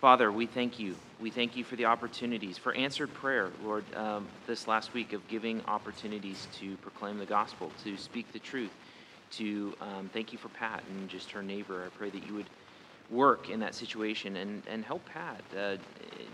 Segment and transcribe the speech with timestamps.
[0.00, 0.96] Father, we thank you.
[1.20, 5.28] We thank you for the opportunities, for answered prayer, Lord, um, this last week of
[5.28, 8.70] giving opportunities to proclaim the gospel, to speak the truth,
[9.32, 11.84] to um, thank you for Pat and just her neighbor.
[11.84, 12.48] I pray that you would
[13.10, 15.76] work in that situation and, and help Pat uh,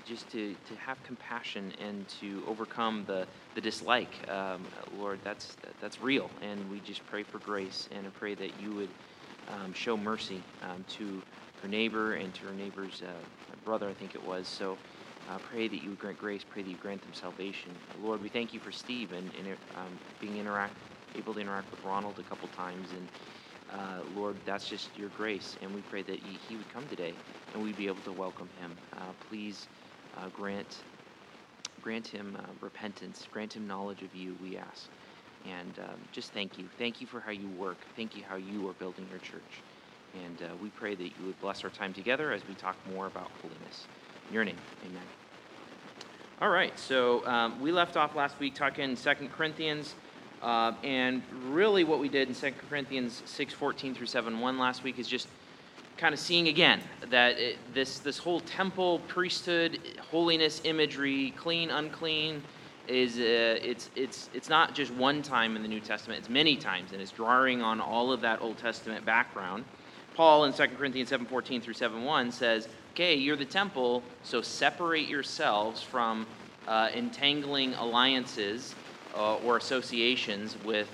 [0.06, 3.26] just to, to have compassion and to overcome the,
[3.56, 4.12] the dislike.
[4.30, 4.62] Um,
[4.96, 6.30] Lord, that's, that's real.
[6.40, 8.90] And we just pray for grace and I pray that you would
[9.48, 11.20] um, show mercy um, to
[11.62, 14.48] her neighbor and to her neighbor's uh, brother, I think it was.
[14.48, 14.78] So
[15.28, 17.80] uh, pray that you grant grace, pray that you grant them salvation.
[17.94, 20.76] Lord, we thank you for Steve and, and um, being interact,
[21.16, 22.92] able to interact with Ronald a couple times.
[22.92, 23.10] And
[23.68, 25.58] uh, Lord, that's just your grace.
[25.60, 27.18] And we pray that he, he would come today
[27.52, 28.78] and we'd be able to welcome him.
[28.96, 29.68] Uh, please
[30.16, 30.84] uh, grant,
[31.80, 34.90] grant him uh, repentance, grant him knowledge of you, we ask.
[35.44, 36.70] And um, just thank you.
[36.78, 37.86] Thank you for how you work.
[37.96, 39.64] Thank you how you are building your church.
[40.24, 43.06] And uh, we pray that you would bless our time together as we talk more
[43.06, 43.86] about holiness.
[44.28, 45.02] In your name, amen.
[46.40, 49.94] All right, so um, we left off last week talking Second Corinthians.
[50.42, 54.84] Uh, and really what we did in 2 Corinthians 6, 14 through 7, 1 last
[54.84, 55.28] week is just
[55.96, 59.78] kind of seeing again that it, this, this whole temple, priesthood,
[60.10, 62.42] holiness imagery, clean, unclean,
[62.86, 66.56] is uh, it's, it's, it's not just one time in the New Testament, it's many
[66.56, 69.64] times, and it's drawing on all of that Old Testament background.
[70.16, 75.82] Paul in 2 Corinthians 7:14 through 7:1 says, "Okay, you're the temple, so separate yourselves
[75.82, 76.26] from
[76.66, 78.74] uh, entangling alliances
[79.14, 80.88] uh, or associations with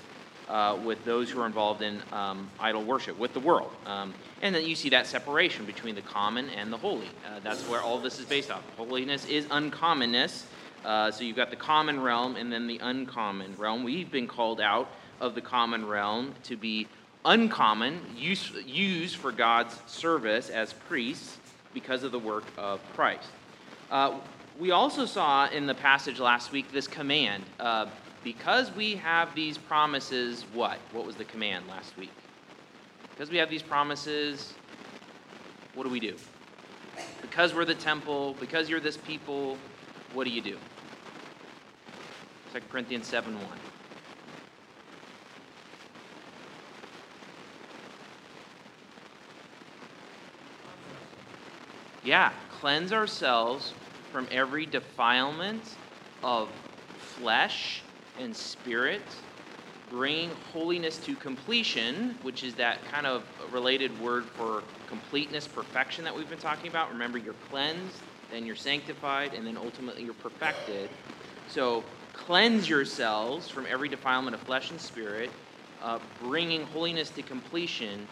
[0.49, 3.71] uh, with those who are involved in um, idol worship, with the world.
[3.85, 7.07] Um, and then you see that separation between the common and the holy.
[7.25, 8.61] Uh, that's where all this is based off.
[8.75, 10.43] Holiness is uncommonness.
[10.83, 13.85] Uh, so you've got the common realm and then the uncommon realm.
[13.85, 14.89] We've been called out
[15.21, 16.87] of the common realm to be
[17.25, 21.37] uncommon, use, used for God's service as priests
[21.73, 23.27] because of the work of Christ.
[23.89, 24.19] Uh,
[24.59, 27.43] we also saw in the passage last week this command.
[27.59, 27.87] Uh,
[28.23, 30.77] because we have these promises, what?
[30.91, 32.11] What was the command last week?
[33.11, 34.53] Because we have these promises,
[35.75, 36.15] what do we do?
[37.21, 39.57] Because we're the temple, because you're this people,
[40.13, 40.57] what do you do?
[42.53, 43.43] 2 Corinthians 7 1.
[52.03, 53.75] Yeah, cleanse ourselves
[54.11, 55.77] from every defilement
[56.21, 56.49] of
[56.97, 57.85] flesh
[58.17, 59.15] and spirit,
[59.89, 66.13] bringing holiness to completion, which is that kind of related word for completeness, perfection that
[66.13, 66.91] we've been talking about.
[66.91, 70.89] Remember, you're cleansed, then you're sanctified, and then ultimately you're perfected.
[71.47, 75.31] So, cleanse yourselves from every defilement of flesh and spirit,
[75.81, 78.09] uh, bringing holiness to completion,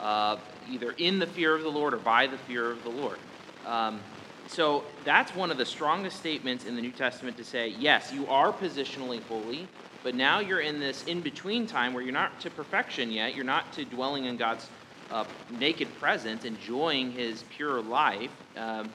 [0.00, 3.20] uh, either in the fear of the Lord or by the fear of the Lord.
[3.66, 4.00] Um,
[4.46, 8.26] so that's one of the strongest statements in the New Testament to say, yes, you
[8.26, 9.66] are positionally holy,
[10.02, 13.34] but now you're in this in between time where you're not to perfection yet.
[13.34, 14.68] You're not to dwelling in God's
[15.10, 15.24] uh,
[15.58, 18.30] naked presence, enjoying His pure life.
[18.56, 18.90] Um,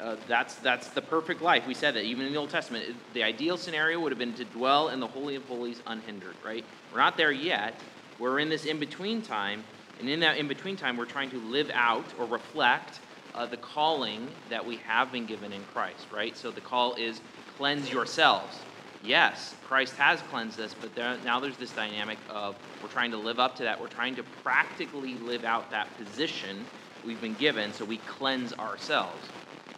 [0.00, 1.66] uh, that's that's the perfect life.
[1.66, 4.44] We said that even in the Old Testament, the ideal scenario would have been to
[4.44, 6.36] dwell in the holy of holies unhindered.
[6.44, 6.64] Right?
[6.92, 7.74] We're not there yet.
[8.18, 9.64] We're in this in between time,
[9.98, 13.00] and in that in between time, we're trying to live out or reflect
[13.34, 16.36] uh, the calling that we have been given in Christ, right?
[16.36, 18.64] So the call is cleanse yourselves.
[19.00, 23.16] Yes, Christ has cleansed us, but there, now there's this dynamic of we're trying to
[23.16, 23.80] live up to that.
[23.80, 26.66] We're trying to practically live out that position
[27.02, 29.30] we've been given, so we cleanse ourselves.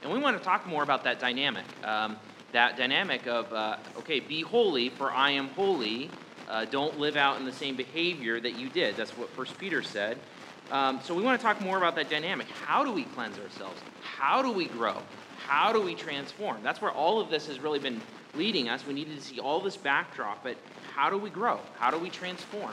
[0.03, 1.67] And we want to talk more about that dynamic.
[1.85, 2.19] Um,
[2.53, 6.19] that dynamic of, uh, okay, be holy, for I am holy.
[6.49, 8.97] Uh, don't live out in the same behavior that you did.
[8.97, 10.21] That's what First Peter said.
[10.71, 12.47] Um, so we want to talk more about that dynamic.
[12.49, 13.81] How do we cleanse ourselves?
[14.01, 14.97] How do we grow?
[15.47, 16.63] How do we transform?
[16.63, 18.01] That's where all of this has really been
[18.35, 18.87] leading us.
[18.87, 20.57] We needed to see all this backdrop, but
[20.95, 21.61] how do we grow?
[21.79, 22.73] How do we transform?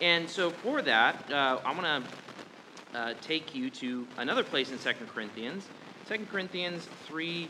[0.00, 4.78] And so for that, uh, I'm going to uh, take you to another place in
[4.78, 5.66] 2 Corinthians,
[6.08, 7.48] 2 Corinthians 3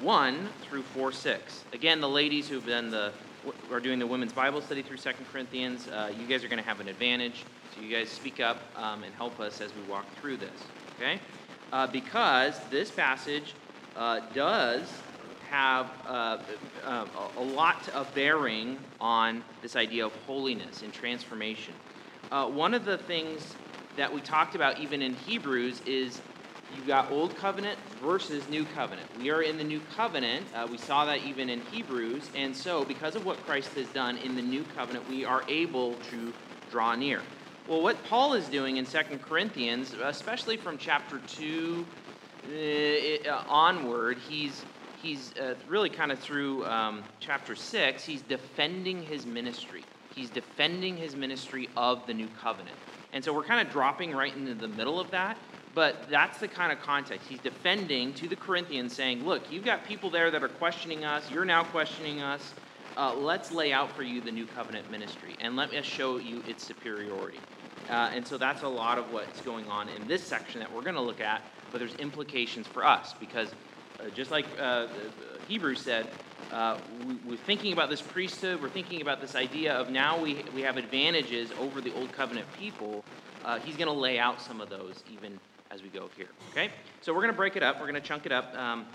[0.00, 1.64] 1 through 4 6.
[1.72, 3.12] Again, the ladies who've been the
[3.70, 6.68] are doing the women's Bible study through 2 Corinthians, uh, you guys are going to
[6.68, 7.44] have an advantage.
[7.74, 10.60] So you guys speak up um, and help us as we walk through this,
[10.96, 11.20] okay?
[11.72, 13.54] Uh, because this passage
[13.96, 14.88] uh, does
[15.48, 16.38] have uh,
[16.84, 17.06] uh
[17.36, 21.74] a lot of bearing on this idea of holiness and transformation.
[22.30, 23.54] Uh, one of the things
[23.96, 26.22] that we talked about even in Hebrews is
[26.74, 29.08] you've got Old Covenant versus New Covenant.
[29.16, 30.46] We are in the New Covenant.
[30.54, 32.30] Uh, we saw that even in Hebrews.
[32.34, 35.96] And so, because of what Christ has done in the New Covenant, we are able
[36.10, 36.34] to
[36.70, 37.22] draw near.
[37.66, 41.86] Well, what Paul is doing in 2 Corinthians, especially from chapter 2
[42.44, 44.64] uh, uh, onward, he's
[44.94, 48.04] he's uh, really kind of through um, chapter six.
[48.04, 49.84] He's defending his ministry.
[50.08, 52.76] He's defending his ministry of the new covenant,
[53.12, 55.38] and so we're kind of dropping right into the middle of that.
[55.74, 57.26] But that's the kind of context.
[57.28, 61.30] He's defending to the Corinthians, saying, Look, you've got people there that are questioning us.
[61.30, 62.52] You're now questioning us.
[62.96, 66.42] Uh, let's lay out for you the new covenant ministry and let us show you
[66.46, 67.40] its superiority.
[67.88, 70.82] Uh, and so that's a lot of what's going on in this section that we're
[70.82, 73.50] going to look at, but there's implications for us because
[73.98, 74.86] uh, just like uh,
[75.48, 76.06] Hebrews said,
[76.52, 76.76] uh,
[77.26, 80.60] we, are thinking about this priesthood, we're thinking about this idea of now we, we
[80.60, 83.04] have advantages over the old covenant people.
[83.44, 85.40] Uh, he's going to lay out some of those even
[85.72, 86.28] as we go here.
[86.50, 86.70] Okay?
[87.00, 87.76] So we're going to break it up.
[87.76, 88.54] We're going to chunk it up.
[88.56, 88.86] Um,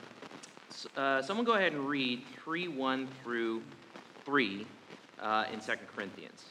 [0.95, 3.63] uh, someone go ahead and read 3 1 through
[4.25, 4.65] 3
[5.19, 6.45] uh, in 2 Corinthians.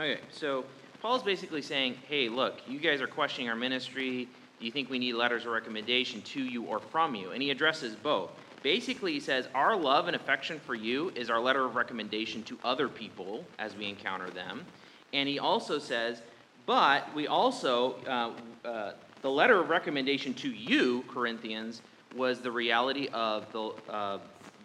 [0.00, 0.64] Okay, so
[1.02, 4.26] Paul's basically saying, hey, look, you guys are questioning our ministry.
[4.58, 7.32] Do you think we need letters of recommendation to you or from you?
[7.32, 8.30] And he addresses both.
[8.62, 12.58] Basically, he says, Our love and affection for you is our letter of recommendation to
[12.64, 14.64] other people as we encounter them.
[15.12, 16.22] And he also says,
[16.64, 18.32] But we also, uh,
[18.66, 21.82] uh, the letter of recommendation to you, Corinthians,
[22.16, 24.18] was the reality of the, uh,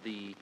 [0.06, 0.34] the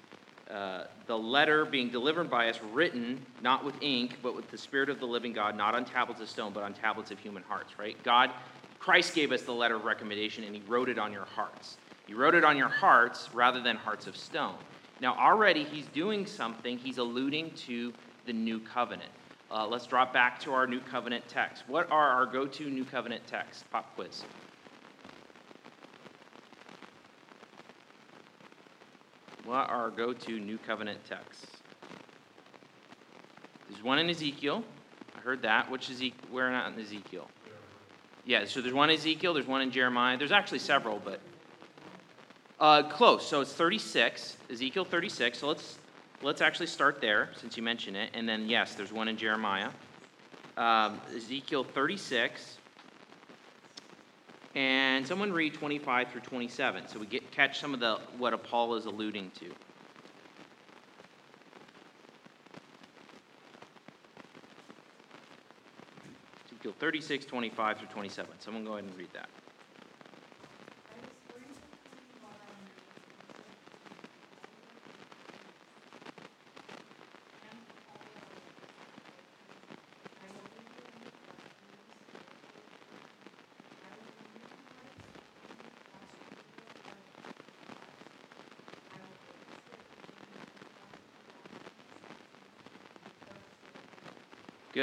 [0.53, 4.88] uh, the letter being delivered by us, written not with ink, but with the Spirit
[4.89, 7.79] of the living God, not on tablets of stone, but on tablets of human hearts,
[7.79, 8.01] right?
[8.03, 8.29] God,
[8.77, 11.77] Christ gave us the letter of recommendation, and He wrote it on your hearts.
[12.05, 14.57] He wrote it on your hearts rather than hearts of stone.
[15.00, 17.91] Now, already He's doing something, He's alluding to
[18.27, 19.11] the new covenant.
[19.50, 21.63] Uh, let's drop back to our new covenant text.
[21.67, 23.63] What are our go to new covenant texts?
[23.71, 24.23] Pop quiz.
[29.45, 31.47] What are our go to New Covenant texts?
[33.69, 34.63] There's one in Ezekiel.
[35.17, 35.69] I heard that.
[35.69, 36.29] Which Ezekiel?
[36.31, 37.29] Where not in Ezekiel?
[38.25, 40.17] Yeah, so there's one in Ezekiel, there's one in Jeremiah.
[40.17, 41.19] There's actually several, but
[42.57, 43.27] uh, close.
[43.27, 45.39] So it's 36, Ezekiel 36.
[45.39, 45.77] So let's
[46.21, 48.11] let's actually start there since you mentioned it.
[48.13, 49.69] And then yes, there's one in Jeremiah.
[50.55, 52.59] Um, Ezekiel 36.
[54.55, 58.75] And someone read 25 through 27 so we get catch some of the what Paul
[58.75, 59.45] is alluding to.
[66.63, 68.31] Ezekiel 36, 25 through 27.
[68.39, 69.27] Someone go ahead and read that.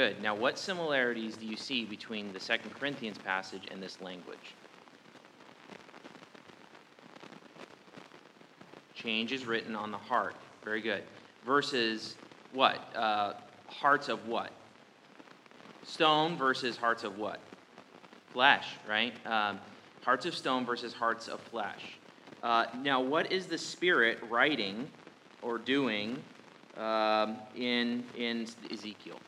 [0.01, 0.19] Good.
[0.19, 4.55] Now, what similarities do you see between the Second Corinthians passage and this language?
[8.95, 10.33] Change is written on the heart.
[10.65, 11.03] Very good.
[11.45, 12.15] Versus
[12.51, 12.79] what?
[12.95, 13.33] Uh,
[13.67, 14.49] hearts of what?
[15.83, 17.39] Stone versus hearts of what?
[18.33, 19.13] Flesh, right?
[19.27, 19.59] Um,
[20.01, 21.99] hearts of stone versus hearts of flesh.
[22.41, 24.89] Uh, now, what is the Spirit writing
[25.43, 26.17] or doing
[26.75, 29.19] um, in, in Ezekiel?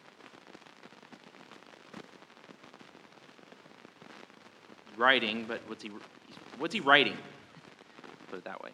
[5.03, 5.91] Writing, but what's he,
[6.57, 7.17] what's he writing?
[8.29, 8.71] Put it that way.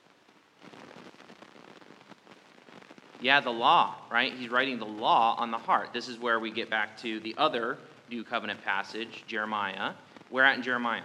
[3.20, 4.32] Yeah, the law, right?
[4.34, 5.90] He's writing the law on the heart.
[5.92, 7.78] This is where we get back to the other
[8.10, 9.94] New Covenant passage, Jeremiah.
[10.30, 11.02] Where at in Jeremiah?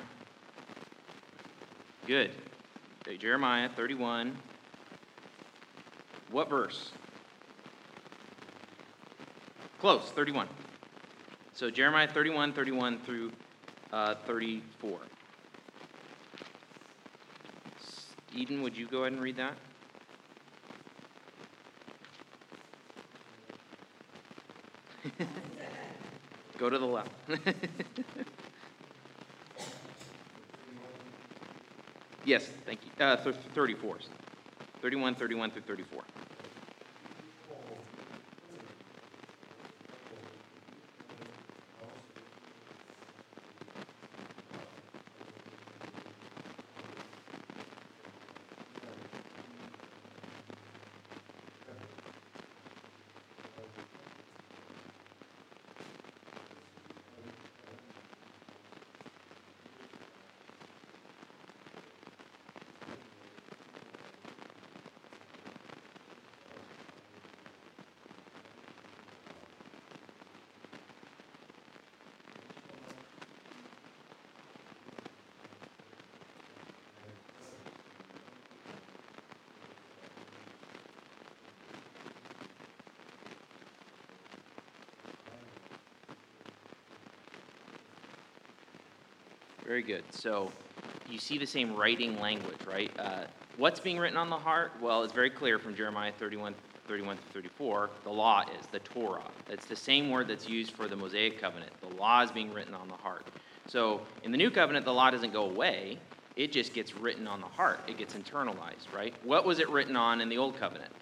[2.06, 2.30] Good.
[3.02, 4.36] Okay, Jeremiah 31.
[6.30, 6.92] What verse?
[9.80, 10.48] Close, 31.
[11.54, 13.32] So Jeremiah 31, 31 through
[13.92, 14.98] uh, 34.
[18.36, 19.54] Eden, would you go ahead and read that?
[26.58, 27.10] go to the left.
[32.24, 32.90] yes, thank you.
[33.04, 33.98] Uh, 34.
[34.82, 36.02] 31, 31 through 34.
[89.74, 90.04] Very good.
[90.10, 90.52] So
[91.08, 92.92] you see the same writing language, right?
[92.96, 93.24] Uh,
[93.56, 94.70] what's being written on the heart?
[94.80, 96.54] Well, it's very clear from Jeremiah 31,
[96.86, 97.90] 31 to 34.
[98.04, 99.26] The law is the Torah.
[99.48, 101.72] It's the same word that's used for the Mosaic covenant.
[101.80, 103.26] The law is being written on the heart.
[103.66, 105.98] So in the new covenant, the law doesn't go away.
[106.36, 107.80] It just gets written on the heart.
[107.88, 109.12] It gets internalized, right?
[109.24, 110.92] What was it written on in the old covenant?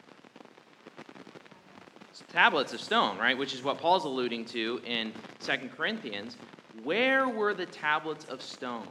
[2.33, 3.37] tablets of stone, right?
[3.37, 6.39] Which is what Paul's alluding to in Second Corinthians.
[6.85, 8.89] Where were the tablets of stone?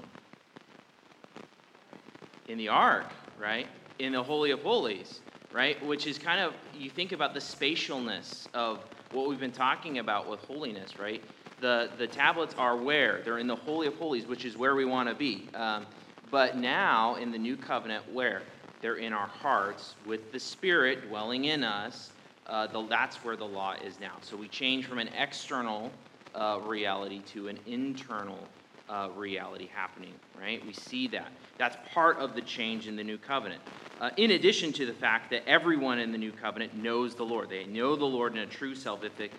[2.48, 3.08] In the ark,
[3.40, 3.68] right?
[4.00, 5.20] In the Holy of Holies,
[5.52, 5.84] right?
[5.86, 8.80] Which is kind of, you think about the spatialness of
[9.12, 11.22] what we've been talking about with holiness, right?
[11.60, 13.22] The, the tablets are where?
[13.24, 15.48] They're in the Holy of Holies, which is where we want to be.
[15.54, 15.86] Um,
[16.30, 18.42] but now, in the new covenant, where?
[18.82, 22.12] They're in our hearts with the Spirit dwelling in us
[22.48, 24.14] uh, the, that's where the law is now.
[24.22, 25.92] So we change from an external
[26.36, 28.50] uh, reality to an internal
[28.90, 30.66] uh, reality happening, right?
[30.66, 31.32] We see that.
[31.58, 33.62] That's part of the change in the new covenant.
[34.00, 37.50] Uh, in addition to the fact that everyone in the new covenant knows the Lord,
[37.50, 39.32] they know the Lord in a true salvific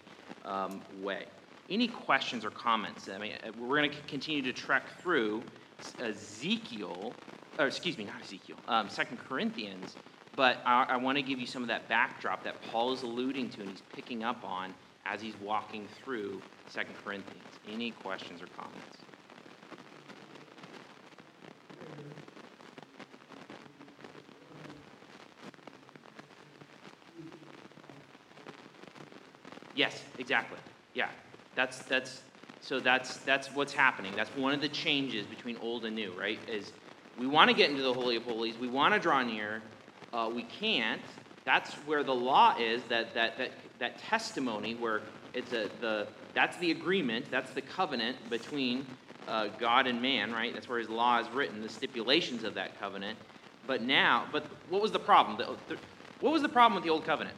[0.45, 1.27] um, way.
[1.69, 3.09] Any questions or comments?
[3.09, 5.43] I mean, uh, we're going to continue to trek through
[6.01, 7.13] Ezekiel,
[7.59, 9.97] or excuse me, not Ezekiel, um, Second Corinthians
[10.35, 13.51] but I, I want to give you some of that backdrop that Paul is alluding
[13.51, 14.75] to and he's picking up on
[15.07, 17.43] as he's walking through Second Corinthians.
[17.69, 18.99] Any questions or comments?
[29.75, 30.59] Yes, exactly.
[30.95, 31.09] Yeah.
[31.55, 32.23] That's that's
[32.61, 34.13] so that's that's what's happening.
[34.17, 36.39] That's one of the changes between old and new, right?
[36.49, 36.73] Is
[37.19, 39.63] we want to get into the holy of holies, we want to draw near,
[40.13, 41.01] uh, we can't.
[41.45, 45.01] That's where the law is, that, that, that, that testimony where
[45.35, 48.87] it's a, the, that's the agreement, that's the covenant between
[49.27, 50.53] uh, God and man, right?
[50.53, 53.19] That's where his law is written, the stipulations of that covenant.
[53.67, 55.37] But now, but what was the problem?
[55.37, 55.81] The, the,
[56.21, 57.37] what was the problem with the old covenant?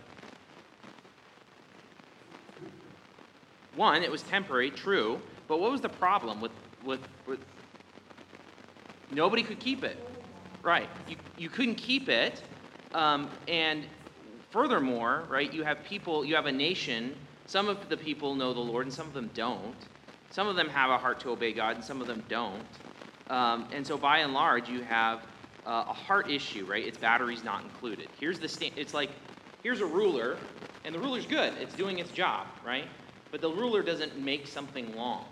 [3.76, 6.52] One, it was temporary, true, but what was the problem with,
[6.84, 7.40] with, with
[9.10, 9.98] nobody could keep it?
[10.62, 10.88] Right.
[11.08, 12.42] You, you couldn't keep it
[12.94, 13.86] um, and
[14.50, 18.60] furthermore, right, you have people, you have a nation, some of the people know the
[18.60, 19.88] Lord and some of them don't.
[20.30, 22.80] Some of them have a heart to obey God and some of them don't.
[23.28, 25.20] Um, and so by and large, you have
[25.66, 26.84] uh, a heart issue, right?
[26.84, 28.10] Its battery's not included.
[28.18, 29.10] Here's the sta- it's like
[29.62, 30.38] here's a ruler,
[30.84, 31.54] and the ruler's good.
[31.54, 32.86] It's doing its job, right?
[33.30, 35.26] But the ruler doesn't make something long.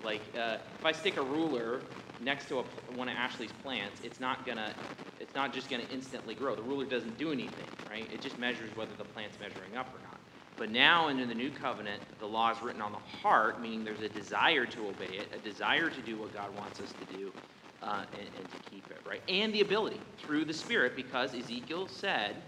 [0.00, 1.82] Like uh, if I stick a ruler
[2.20, 4.74] next to a, one of Ashley's plants, it's not gonna
[5.18, 6.54] it's not just to instantly grow.
[6.54, 8.06] The ruler doesn't do anything, right?
[8.12, 10.20] It just measures whether the plant's measuring up or not.
[10.58, 14.00] But now, in the new covenant, the law is written on the heart, meaning there's
[14.00, 17.32] a desire to obey it, a desire to do what God wants us to do,
[17.82, 19.22] uh, and, and to keep it, right?
[19.28, 22.42] And the ability through the Spirit, because Ezekiel said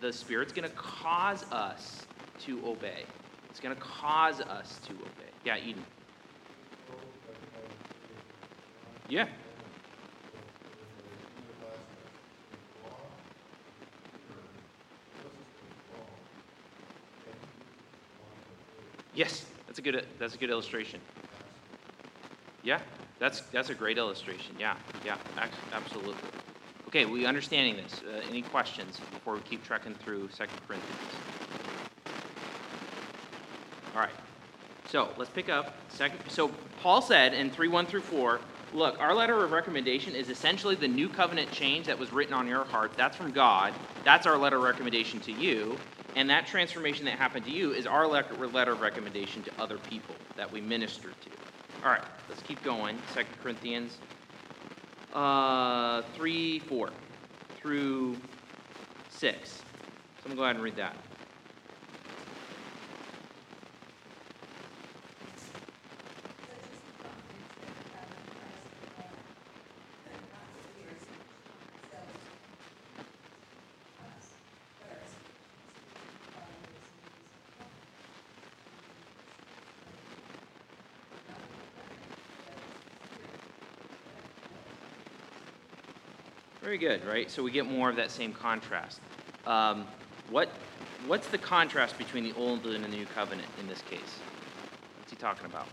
[0.00, 2.06] the Spirit's to cause us
[2.40, 3.06] to obey.
[3.50, 5.30] It's to cause us to obey.
[5.44, 5.84] Yeah, Eden.
[9.08, 9.26] Yeah,
[19.14, 21.00] Yes, that's a good, that's a good illustration.
[22.64, 22.80] Yeah,
[23.20, 24.56] that's, that's a great illustration.
[24.58, 25.16] Yeah, yeah,
[25.72, 26.14] absolutely.
[26.88, 28.02] Okay, we understanding this.
[28.02, 30.98] Uh, any questions before we keep trekking through Second Corinthians?
[33.94, 34.10] All right.
[34.88, 36.18] So let's pick up second.
[36.28, 36.48] So
[36.82, 38.40] Paul said in three one through four,
[38.74, 42.46] look, our letter of recommendation is essentially the new covenant change that was written on
[42.46, 42.92] your heart.
[42.96, 43.72] That's from God.
[44.04, 45.78] That's our letter of recommendation to you.
[46.16, 50.14] And that transformation that happened to you is our letter of recommendation to other people
[50.36, 51.30] that we minister to.
[51.84, 52.98] All right, let's keep going.
[53.12, 53.98] Second Corinthians
[55.12, 56.90] uh, 3, 4
[57.56, 58.16] through
[59.08, 59.50] 6.
[59.50, 59.62] So
[60.26, 60.96] I'm going to go ahead and read that.
[86.64, 87.30] Very good, right?
[87.30, 88.98] So we get more of that same contrast.
[89.46, 89.86] Um,
[90.30, 90.48] what,
[91.06, 94.00] what's the contrast between the Old and the New Covenant in this case?
[94.98, 95.66] What's he talking about?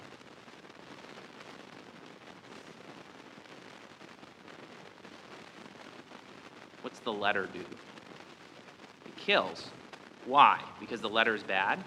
[6.82, 7.62] What's the letter do?
[7.62, 9.70] It kills.
[10.26, 10.60] Why?
[10.82, 11.82] Because the letter is bad?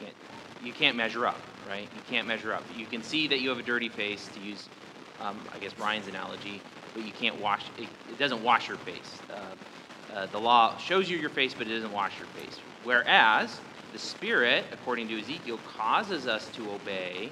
[0.00, 0.14] Can't,
[0.64, 1.88] you can't measure up, right?
[1.94, 2.64] You can't measure up.
[2.70, 4.68] You can see that you have a dirty face, to use,
[5.20, 6.62] um, I guess, Brian's analogy,
[6.94, 9.22] but you can't wash, it, it doesn't wash your face.
[9.30, 9.54] Uh,
[10.12, 12.60] uh, the law shows you your face, but it doesn't wash your face.
[12.82, 13.60] Whereas
[13.92, 17.30] the Spirit, according to Ezekiel, causes us to obey,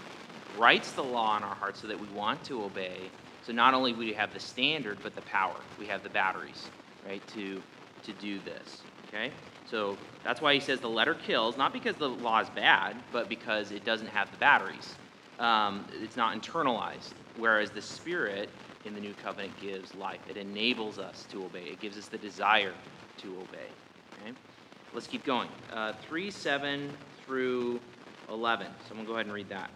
[0.55, 3.13] writes the law in our hearts so that we want to obey.
[3.43, 5.61] So not only do we have the standard, but the power.
[5.79, 6.71] We have the batteries,
[7.05, 7.63] right, to,
[8.05, 8.85] to do this.
[9.09, 9.33] Okay?
[9.73, 13.31] So that's why he says the letter kills, not because the law is bad, but
[13.31, 14.95] because it doesn't have the batteries.
[15.39, 17.15] Um, it's not internalized.
[17.39, 18.51] Whereas the Spirit
[18.85, 20.21] in the new covenant gives life.
[20.29, 21.65] It enables us to obey.
[21.65, 22.75] It gives us the desire
[23.23, 23.71] to obey.
[24.21, 24.33] Okay?
[24.93, 25.49] Let's keep going.
[25.73, 26.91] Uh, 3 7
[27.25, 27.81] through
[28.31, 28.67] 11.
[28.87, 29.71] Someone go ahead and read that.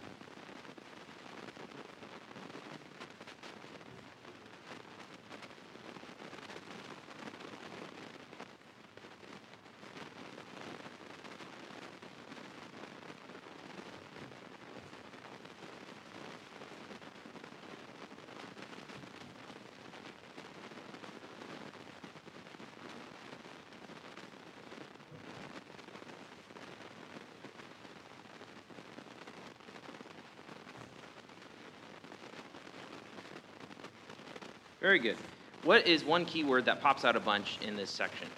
[34.87, 35.17] Very good.
[35.63, 38.29] What is one key word that pops out a bunch in this section?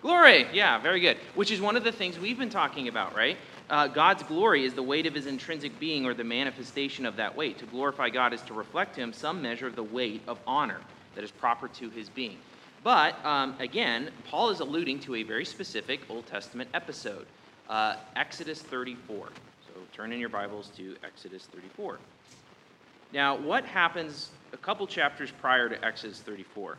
[0.00, 0.46] Glory.
[0.52, 1.16] Yeah, very good.
[1.34, 3.36] Which is one of the things we've been talking about, right?
[3.68, 7.36] Uh, God's glory is the weight of his intrinsic being or the manifestation of that
[7.36, 7.58] weight.
[7.58, 10.78] To glorify God is to reflect to him some measure of the weight of honor
[11.16, 12.38] that is proper to his being.
[12.84, 17.26] But um, again, Paul is alluding to a very specific Old Testament episode,
[17.68, 19.30] uh, Exodus 34.
[19.66, 21.98] So turn in your Bibles to Exodus 34.
[23.12, 26.78] Now, what happens a couple chapters prior to Exodus 34?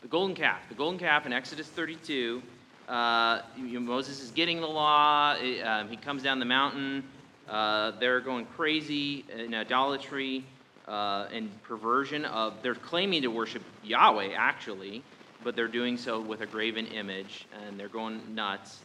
[0.00, 0.62] The golden calf.
[0.70, 2.42] The golden calf in Exodus 32.
[2.88, 5.34] Uh, Moses is getting the law.
[5.34, 7.04] Um, he comes down the mountain.
[7.46, 10.46] Uh, they're going crazy in idolatry
[10.88, 12.62] uh, and perversion of.
[12.62, 15.04] They're claiming to worship Yahweh, actually,
[15.42, 18.80] but they're doing so with a graven image, and they're going nuts.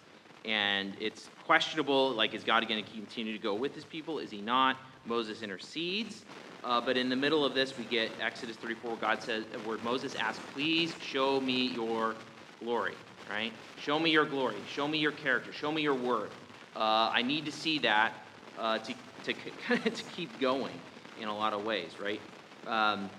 [0.45, 4.19] And it's questionable, like, is God going to continue to go with his people?
[4.19, 4.77] Is he not?
[5.05, 6.23] Moses intercedes.
[6.63, 10.15] Uh, but in the middle of this, we get Exodus 34, God says, where Moses
[10.15, 12.15] asks, Please show me your
[12.59, 12.95] glory,
[13.29, 13.53] right?
[13.79, 14.55] Show me your glory.
[14.71, 15.53] Show me your character.
[15.53, 16.29] Show me your word.
[16.75, 18.13] Uh, I need to see that
[18.57, 18.93] uh, to,
[19.25, 19.33] to,
[19.89, 20.73] to keep going
[21.21, 22.21] in a lot of ways, right?
[22.65, 23.09] Um,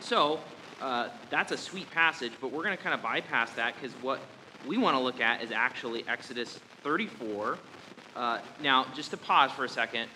[0.00, 0.40] so,
[0.80, 4.20] uh, that's a sweet passage, but we're going to kind of bypass that because what
[4.62, 7.60] we want to look at is actually Exodus 34.
[8.14, 10.08] Uh, now, just to pause for a second,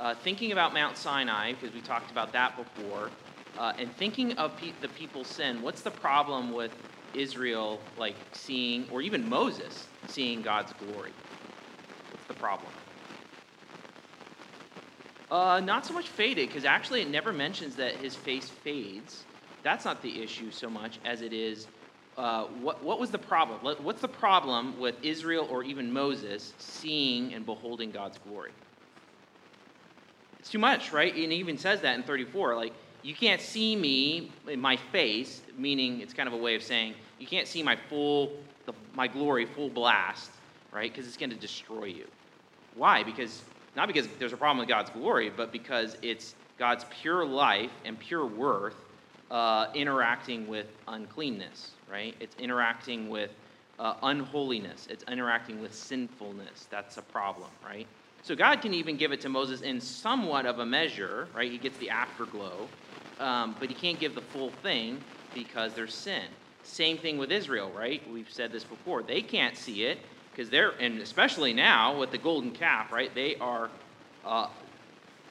[0.00, 3.12] uh, thinking about Mount Sinai, because we talked about that before,
[3.56, 6.72] uh, and thinking of pe- the people's sin, what's the problem with
[7.12, 11.12] Israel, like seeing, or even Moses seeing God's glory?
[12.10, 12.72] What's the problem?
[15.30, 19.26] Uh, not so much faded, because actually it never mentions that his face fades.
[19.64, 21.66] That's not the issue so much as it is
[22.16, 23.58] uh, what, what was the problem?
[23.82, 28.52] What's the problem with Israel or even Moses seeing and beholding God's glory?
[30.38, 31.12] It's too much, right?
[31.12, 32.54] And he even says that in 34.
[32.54, 32.72] Like,
[33.02, 36.94] you can't see me in my face, meaning it's kind of a way of saying
[37.18, 40.30] you can't see my full, the, my glory full blast,
[40.72, 40.92] right?
[40.92, 42.06] Because it's going to destroy you.
[42.74, 43.02] Why?
[43.02, 43.42] Because,
[43.74, 47.98] not because there's a problem with God's glory, but because it's God's pure life and
[47.98, 48.76] pure worth
[49.30, 52.14] uh, interacting with uncleanness, right?
[52.20, 53.30] It's interacting with
[53.78, 54.86] uh, unholiness.
[54.88, 56.66] It's interacting with sinfulness.
[56.70, 57.86] That's a problem, right?
[58.22, 61.50] So God can even give it to Moses in somewhat of a measure, right?
[61.50, 62.70] He gets the afterglow,
[63.18, 66.24] um, but he can't give the full thing because there's sin.
[66.62, 68.00] Same thing with Israel, right?
[68.10, 69.02] We've said this before.
[69.02, 69.98] They can't see it
[70.32, 73.14] because they're, and especially now with the golden calf, right?
[73.14, 73.70] They are
[74.24, 74.48] uh,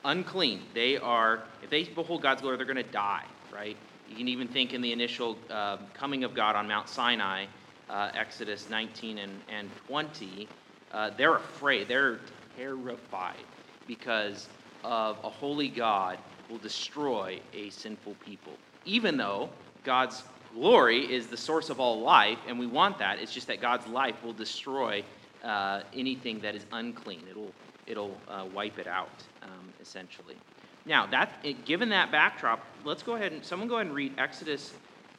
[0.06, 0.68] unclean.
[0.74, 3.78] They are, if they behold God's glory, they're going to die, right?
[4.10, 7.46] You can even think in the initial uh, coming of God on Mount Sinai,
[7.90, 10.48] uh, Exodus 19 and, and 20,
[10.92, 11.88] uh, they're afraid.
[11.88, 12.20] They're
[12.58, 13.46] terrified
[13.88, 14.50] because
[14.84, 16.18] of a holy God
[16.50, 18.60] will destroy a sinful people.
[18.86, 19.50] Even though
[19.84, 23.62] God's glory is the source of all life, and we want that, it's just that
[23.62, 25.04] God's life will destroy
[25.44, 27.22] uh, anything that is unclean.
[27.30, 27.54] It'll,
[27.88, 30.38] it'll uh, wipe it out, um, essentially.
[30.86, 34.74] Now, that, given that backdrop, let's go ahead and someone go ahead and read Exodus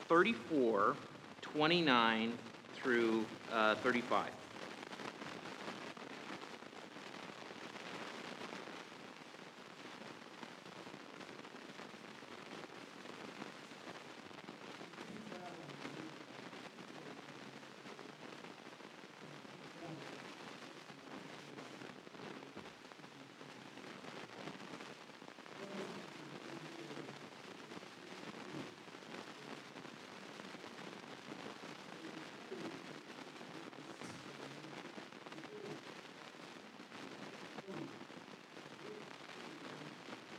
[0.09, 0.97] 34,
[1.41, 2.39] 29
[2.75, 4.31] through uh, 35.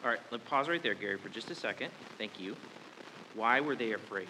[0.06, 1.90] All right, let's pause right there, Gary, for just a second.
[2.20, 2.56] Thank you.
[3.34, 4.28] Why were they afraid?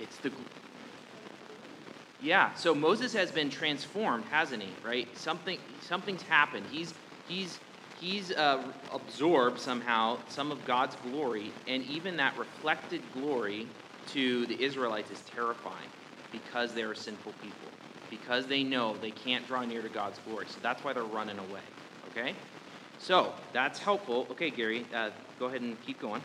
[0.00, 0.32] It's the.
[2.20, 4.68] Yeah, so Moses has been transformed, hasn't he?
[4.84, 5.06] Right?
[5.16, 6.64] Something, something's happened.
[6.72, 6.92] He's,
[7.28, 7.60] he's,
[8.00, 13.68] he's uh, absorbed somehow some of God's glory, and even that reflected glory
[14.08, 15.88] to the Israelites is terrifying
[16.32, 17.68] because they are sinful people,
[18.10, 20.46] because they know they can't draw near to God's glory.
[20.48, 21.60] So that's why they're running away.
[22.10, 22.34] Okay?
[23.04, 24.28] So that's helpful.
[24.30, 26.24] Okay, Gary, uh, go ahead and keep going.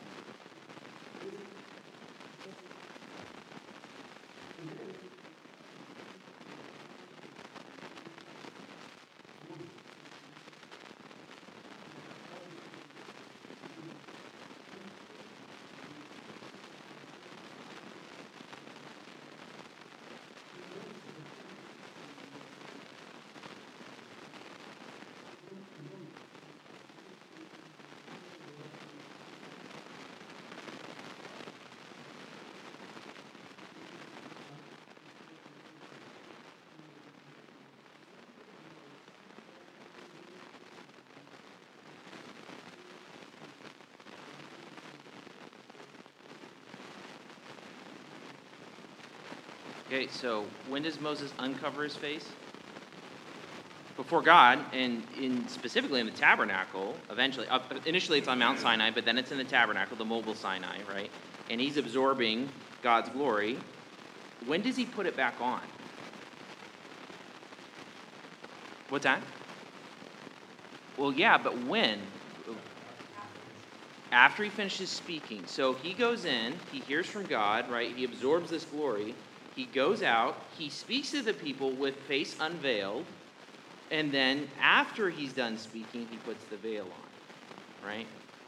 [49.92, 52.30] Okay, so when does Moses uncover his face?
[53.98, 56.96] Before God, and in specifically in the tabernacle.
[57.10, 57.48] Eventually,
[57.88, 61.10] initially it's on Mount Sinai, but then it's in the tabernacle, the mobile Sinai, right?
[61.50, 62.52] And he's absorbing
[62.84, 63.58] God's glory.
[64.46, 65.64] When does he put it back on?
[68.90, 69.24] What's that?
[70.98, 72.00] Well, yeah, but when?
[74.12, 75.48] After he finishes speaking.
[75.48, 77.96] So he goes in, he hears from God, right?
[77.96, 79.16] He absorbs this glory.
[79.52, 83.08] He goes out, he speaks to the people with face unveiled,
[83.92, 88.08] and then after he's done speaking, he puts the veil on, right?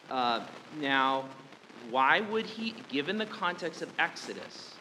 [0.09, 1.29] Uh, now,
[1.79, 4.79] why would he, given the context of Exodus,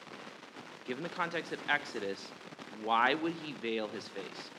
[0.85, 2.33] given the context of Exodus,
[2.71, 4.51] why would he veil his face?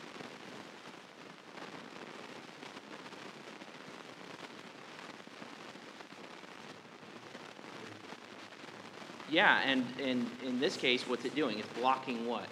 [9.32, 11.58] Yeah, and, in this case, what's it doing?
[11.58, 12.50] It's blocking what?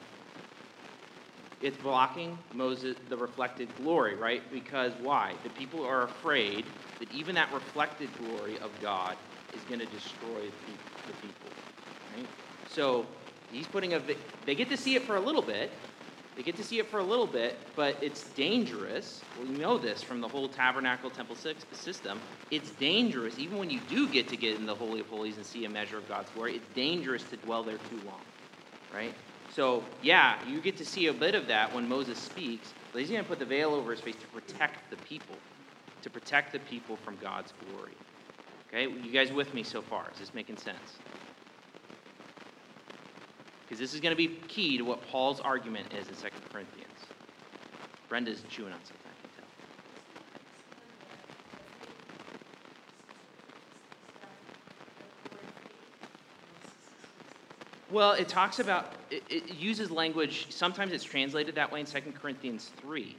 [1.59, 4.49] It's blocking Moses, the reflected glory, right?
[4.49, 5.33] Because why?
[5.43, 9.17] The people are afraid that even that reflected glory of God
[9.51, 10.53] is going to destroy
[11.05, 11.51] the people,
[12.09, 12.29] right?
[12.63, 13.07] So
[13.49, 14.01] he's putting a,
[14.45, 15.73] they get to see it for a little bit,
[16.39, 19.25] they get to see it for a little bit, but it's dangerous.
[19.35, 22.21] Well, you know this from the whole tabernacle temple system.
[22.49, 25.45] It's dangerous, even when you do get to get in the Holy of Holies and
[25.45, 28.23] see a measure of God's glory, it's dangerous to dwell there too long,
[28.89, 29.15] right?
[29.49, 33.09] So, yeah, you get to see a bit of that when Moses speaks, but he's
[33.09, 35.41] going to put the veil over his face to protect the people,
[36.03, 37.97] to protect the people from God's glory.
[38.69, 40.09] Okay, you guys with me so far?
[40.13, 41.01] Is this making sense?
[43.69, 46.89] Because this is going to be key to what Paul's argument is in 2 Corinthians.
[48.09, 48.95] Brenda's chewing on something.
[57.91, 62.01] Well, it talks about, it, it, uses language, sometimes it's translated that way in 2
[62.19, 63.15] Corinthians 3.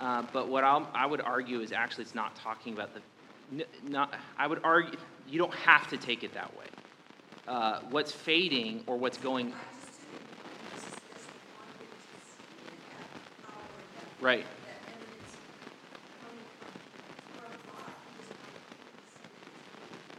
[0.00, 4.12] Uh, but what I'll, i would argue is actually it's not talking about the, not,
[4.38, 4.98] I would argue,
[5.28, 6.66] you don't have to take it that way
[7.46, 9.52] uh, what's fading or what's going.
[14.20, 14.46] Right.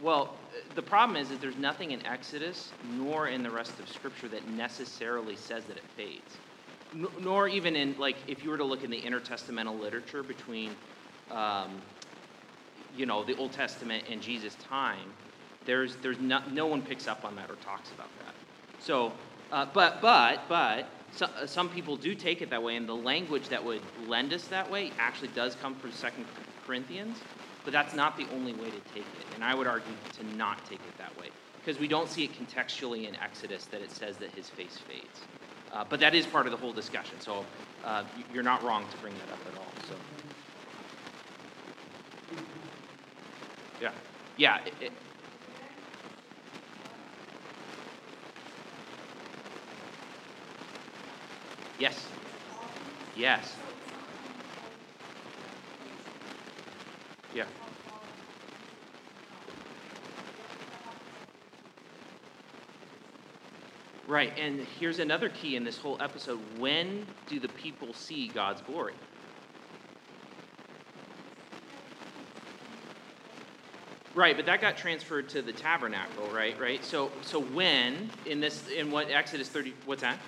[0.00, 0.38] Well,
[0.74, 4.46] the problem is that there's nothing in Exodus nor in the rest of Scripture that
[4.46, 6.38] necessarily says that it fades.
[6.94, 10.76] N- nor even in, like, if you were to look in the intertestamental literature between,
[11.30, 11.82] um,
[12.94, 15.12] you know, the Old Testament and Jesus' time,
[15.68, 18.34] there's, there's no, no one picks up on that or talks about that.
[18.78, 19.12] So,
[19.52, 22.96] uh, but, but, but, so, uh, some people do take it that way, and the
[22.96, 26.24] language that would lend us that way actually does come from Second
[26.66, 27.18] Corinthians,
[27.64, 29.26] but that's not the only way to take it.
[29.34, 31.28] And I would argue to not take it that way,
[31.60, 35.20] because we don't see it contextually in Exodus that it says that his face fades.
[35.70, 37.44] Uh, but that is part of the whole discussion, so
[37.84, 39.72] uh, you're not wrong to bring that up at all.
[39.86, 39.94] So,
[43.82, 43.90] yeah,
[44.38, 44.64] yeah.
[44.64, 44.92] It, it,
[51.78, 52.06] Yes.
[53.16, 53.54] Yes.
[57.34, 57.44] Yeah.
[64.08, 66.40] Right, and here's another key in this whole episode.
[66.58, 68.94] When do the people see God's glory?
[74.14, 76.58] Right, but that got transferred to the tabernacle, right?
[76.58, 76.84] Right.
[76.84, 80.18] So so when in this in what Exodus 30 what's that?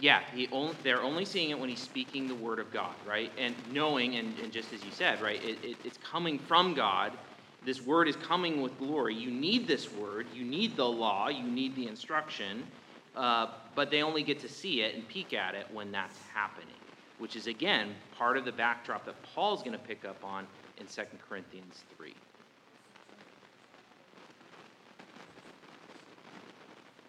[0.00, 3.30] Yeah, he only, they're only seeing it when he's speaking the word of God, right?
[3.38, 7.18] And knowing, and, and just as you said, right, it, it, it's coming from God.
[7.62, 9.14] This word is coming with glory.
[9.14, 10.28] You need this word.
[10.32, 11.28] You need the law.
[11.28, 12.66] You need the instruction.
[13.14, 16.80] Uh, but they only get to see it and peek at it when that's happening,
[17.18, 20.46] which is, again, part of the backdrop that Paul's going to pick up on
[20.78, 22.16] in 2 Corinthians 3.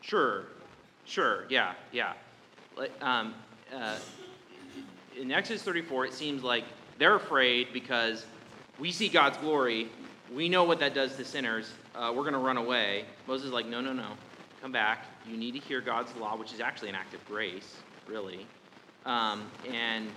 [0.02, 0.48] Sure,
[1.06, 2.14] sure, yeah, yeah.
[3.02, 3.34] Um,
[3.74, 3.98] uh,
[5.18, 6.64] in Exodus 34, it seems like
[6.98, 8.26] they're afraid because
[8.80, 9.90] we see God's glory.
[10.34, 11.72] We know what that does to sinners.
[11.94, 13.06] Uh, we're going to run away.
[13.28, 14.14] Moses is like, no, no, no.
[14.62, 15.06] Come back.
[15.28, 17.76] You need to hear God's law, which is actually an act of grace,
[18.08, 18.46] really.
[19.06, 20.10] Um, and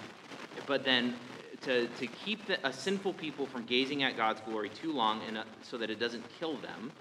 [0.67, 1.15] but then
[1.63, 5.39] to, to keep the, a sinful people from gazing at God's glory too long and
[5.39, 6.93] uh, so that it doesn't kill them,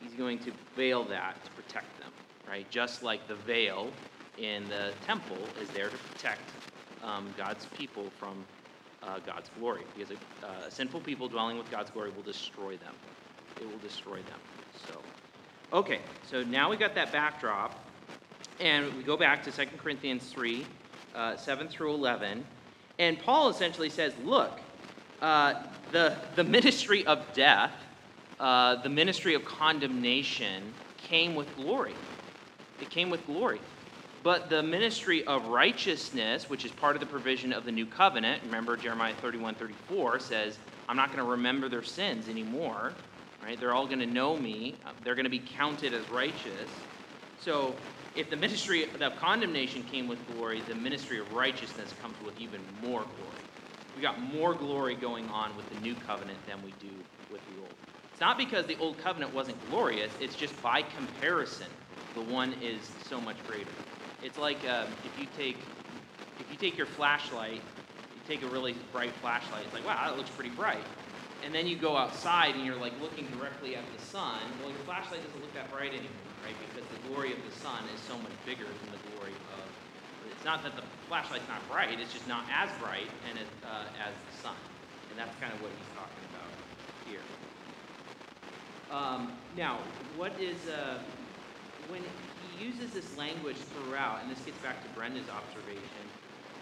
[0.00, 2.10] he's going to veil that to protect them,
[2.48, 2.68] right?
[2.70, 3.90] Just like the veil
[4.38, 6.50] in the temple is there to protect
[7.02, 8.44] um, God's people from
[9.02, 9.82] uh, God's glory.
[9.96, 12.94] Because a, uh, sinful people dwelling with God's glory will destroy them.
[13.60, 14.40] It will destroy them.
[14.88, 14.94] So,
[15.72, 17.78] okay, so now we got that backdrop,
[18.60, 20.66] and we go back to 2 Corinthians 3
[21.14, 22.44] uh, 7 through 11.
[22.98, 24.60] And Paul essentially says, look,
[25.20, 25.54] uh,
[25.92, 27.72] the, the ministry of death,
[28.40, 31.94] uh, the ministry of condemnation came with glory.
[32.80, 33.60] It came with glory.
[34.24, 38.42] But the ministry of righteousness, which is part of the provision of the new covenant,
[38.42, 40.58] remember Jeremiah 31 34 says,
[40.88, 42.96] I'm not going to remember their sins anymore.
[43.42, 43.60] Right?
[43.60, 44.80] They're all going to know me.
[45.02, 46.86] They're going to be counted as righteous.
[47.36, 47.76] So
[48.14, 52.64] if the ministry of condemnation came with glory, the ministry of righteousness comes with even
[52.80, 53.44] more glory.
[53.94, 57.58] We got more glory going on with the new covenant than we do with the
[57.58, 57.76] old.
[58.10, 61.68] It's not because the old covenant wasn't glorious, it's just by comparison,
[62.14, 63.74] the one is so much greater.
[64.24, 65.58] It's like uh, if you take
[66.40, 67.60] if you take your flashlight,
[68.16, 69.66] you take a really bright flashlight.
[69.66, 70.82] It's like wow, that looks pretty bright.
[71.44, 74.40] And then you go outside and you're like looking directly at the sun.
[74.62, 76.56] Well, your flashlight doesn't look that bright anymore, right?
[76.58, 79.68] Because the glory of the sun is so much bigger than the glory of.
[80.32, 83.84] It's not that the flashlight's not bright; it's just not as bright and it, uh,
[84.08, 84.56] as the sun.
[85.10, 86.48] And that's kind of what he's talking about
[87.04, 87.20] here.
[88.90, 89.80] Um, now,
[90.16, 91.02] what is uh,
[91.90, 92.04] when
[92.60, 96.04] uses this language throughout, and this gets back to Brenda's observation,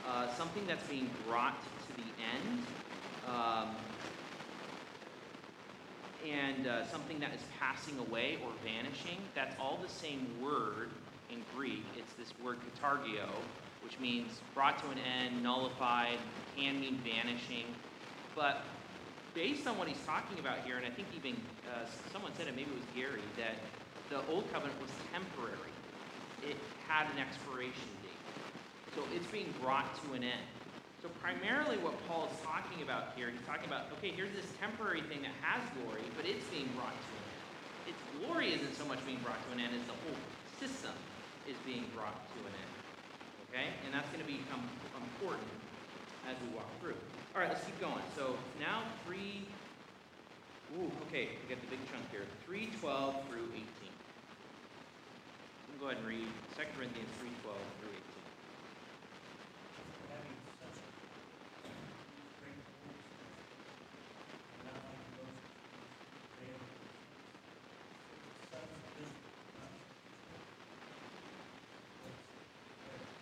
[0.08, 2.66] uh, something that's being brought to the end,
[3.28, 3.68] um,
[6.28, 9.18] and uh, something that is passing away or vanishing.
[9.34, 10.90] That's all the same word
[11.30, 11.84] in Greek.
[11.96, 13.28] It's this word katargeo,
[13.82, 16.18] which means brought to an end, nullified,
[16.56, 17.64] can mean vanishing.
[18.36, 18.64] But
[19.34, 22.54] based on what he's talking about here, and I think even uh, someone said it,
[22.54, 23.56] maybe it was Gary, that
[24.10, 25.71] the old covenant was temporary
[26.46, 26.56] it
[26.88, 28.22] had an expiration date.
[28.94, 30.46] So it's being brought to an end.
[31.02, 35.02] So primarily what Paul is talking about here, he's talking about, okay, here's this temporary
[35.10, 37.42] thing that has glory, but it's being brought to an end.
[37.90, 40.18] Its glory isn't so much being brought to an end as the whole
[40.62, 40.94] system
[41.50, 42.72] is being brought to an end.
[43.50, 43.66] Okay?
[43.82, 44.62] And that's going to become
[44.94, 45.50] important
[46.30, 46.94] as we walk through.
[47.34, 48.04] All right, let's keep going.
[48.14, 49.18] So now 3,
[50.78, 52.30] ooh, okay, we got the big chunk here.
[52.46, 52.78] 312
[53.26, 53.66] through 18
[55.82, 58.06] go ahead and read 2 Corinthians 3.12 through 18.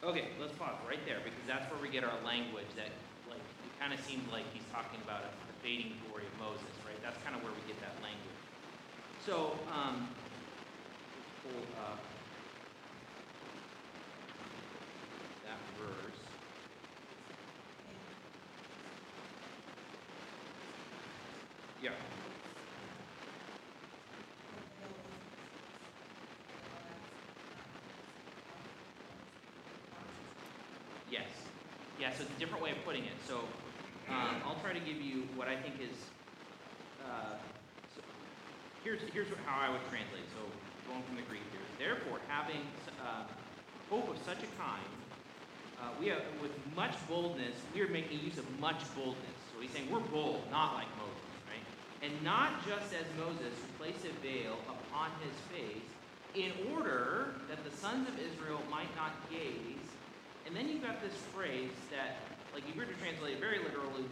[0.03, 2.89] Okay, let's pause right there because that's where we get our language that,
[3.29, 6.97] like, it kind of seems like he's talking about the fading glory of Moses, right?
[7.05, 8.41] That's kind of where we get that language.
[9.25, 10.09] So, um,
[11.45, 12.10] pull up
[21.81, 21.93] Yeah.
[31.09, 31.25] Yes.
[31.97, 33.19] Yeah, so it's a different way of putting it.
[33.27, 33.49] So
[34.09, 35.97] um, I'll try to give you what I think is.
[37.01, 37.37] Uh,
[37.95, 38.03] so
[38.85, 40.29] here's here's how I would translate.
[40.33, 40.53] So
[40.87, 41.67] going from the Greek here.
[41.79, 42.63] Therefore, having
[43.01, 43.25] uh,
[43.89, 45.00] hope of such a kind,
[45.81, 47.57] uh, we have with much boldness.
[47.75, 49.39] We are making use of much boldness.
[49.53, 51.17] So he's saying we're bold, not like Moses
[51.49, 51.65] right?
[52.03, 55.91] and not just as Moses placed a veil upon his face,
[56.35, 59.89] in order that the sons of Israel might not gaze.
[60.47, 63.59] And then you've got this phrase that, like if you were to translate it very
[63.59, 64.05] literally,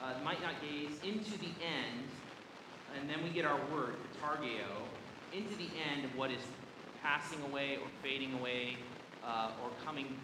[0.00, 2.10] uh, might not gaze into the end,
[2.98, 4.88] and then we get our word, katargeo,
[5.32, 6.42] into the end of what is
[7.02, 8.78] passing away or fading away
[9.24, 10.20] uh, or coming,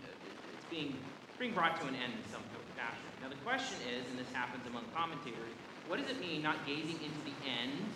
[0.73, 0.97] being,
[1.29, 2.41] it's being brought to an end in some
[2.83, 3.05] fashion.
[3.21, 5.53] Now the question is, and this happens among commentators,
[5.87, 7.93] what does it mean not gazing into the ends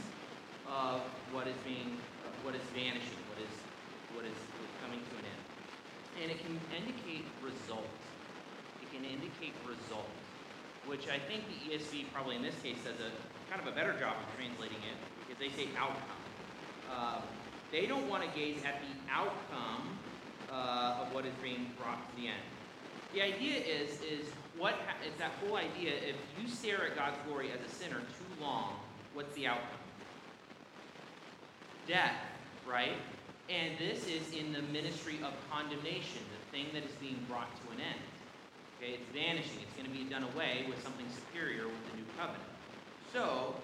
[0.69, 1.01] of
[1.33, 1.97] what is being,
[2.45, 3.55] what is vanishing, what is,
[4.13, 4.37] what is
[4.85, 5.45] coming to an end?
[6.21, 8.05] And it can indicate results.
[8.85, 10.21] It can indicate results,
[10.85, 13.11] which I think the ESV probably in this case does a
[13.49, 16.23] kind of a better job of translating it because they say outcome.
[16.93, 17.21] Uh,
[17.73, 19.99] they don't want to gaze at the outcome
[20.51, 22.47] uh, of what is being brought to the end.
[23.17, 25.95] The idea is, is what ha- that whole idea.
[25.97, 28.75] If you stare at God's glory as a sinner too long,
[29.15, 29.81] what's the outcome?
[31.89, 32.13] Death,
[32.69, 33.01] right?
[33.49, 37.73] And this is in the ministry of condemnation, the thing that is being brought to
[37.73, 38.05] an end.
[38.77, 39.65] Okay, it's vanishing.
[39.65, 42.45] It's going to be done away with something superior with the new covenant.
[43.15, 43.57] So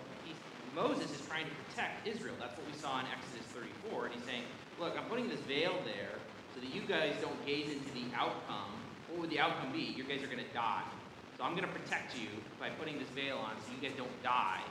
[0.75, 2.37] Moses is trying to protect Israel.
[2.41, 4.07] That's what we saw in Exodus 34.
[4.07, 4.45] And he's saying,
[4.81, 6.17] look, I'm putting this veil there
[6.57, 8.82] so that you guys don't gaze into the outcome.
[9.13, 9.93] What would the outcome be?
[9.93, 10.89] You guys are going to die.
[11.37, 14.17] So I'm going to protect you by putting this veil on so you guys don't
[14.25, 14.65] die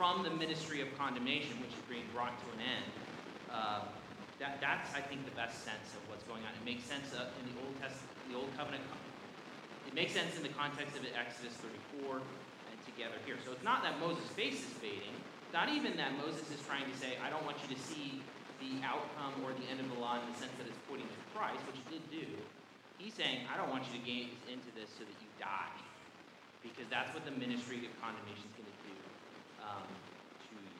[0.00, 2.88] from the ministry of condemnation, which is being brought to an end.
[3.52, 3.84] Uh,
[4.40, 6.56] that, that's, I think, the best sense of what's going on.
[6.56, 8.80] It makes sense uh, in the Old Testament, the Old Covenant.
[9.84, 11.52] It makes sense in the context of Exodus
[12.00, 13.36] 34 and together here.
[13.44, 15.12] So it's not that Moses' face is fading.
[15.52, 18.24] Not even that Moses is trying to say, I don't want you to see
[18.56, 21.20] the outcome or the end of the law in the sense that it's pointing to
[21.36, 22.24] Christ, which he did do.
[23.02, 25.74] He's saying, I don't want you to gaze into this so that you die.
[26.62, 28.94] Because that's what the ministry of condemnation is going to do
[29.58, 29.90] um,
[30.46, 30.78] to you.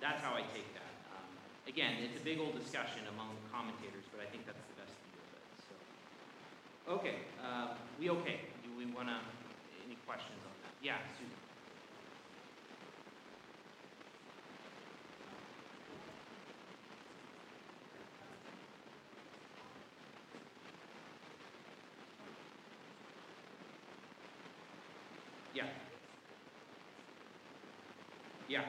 [0.00, 0.96] That's how I take that.
[1.12, 1.28] Um,
[1.68, 5.20] again, it's a big old discussion among commentators, but I think that's the best view
[5.20, 5.44] of it.
[5.68, 5.76] So,
[6.96, 8.56] okay, uh, we okay?
[8.64, 9.20] Do we want to?
[9.84, 10.56] Any questions on?
[10.64, 10.72] That?
[10.80, 11.36] Yeah, Susan.
[28.48, 28.64] Yeah.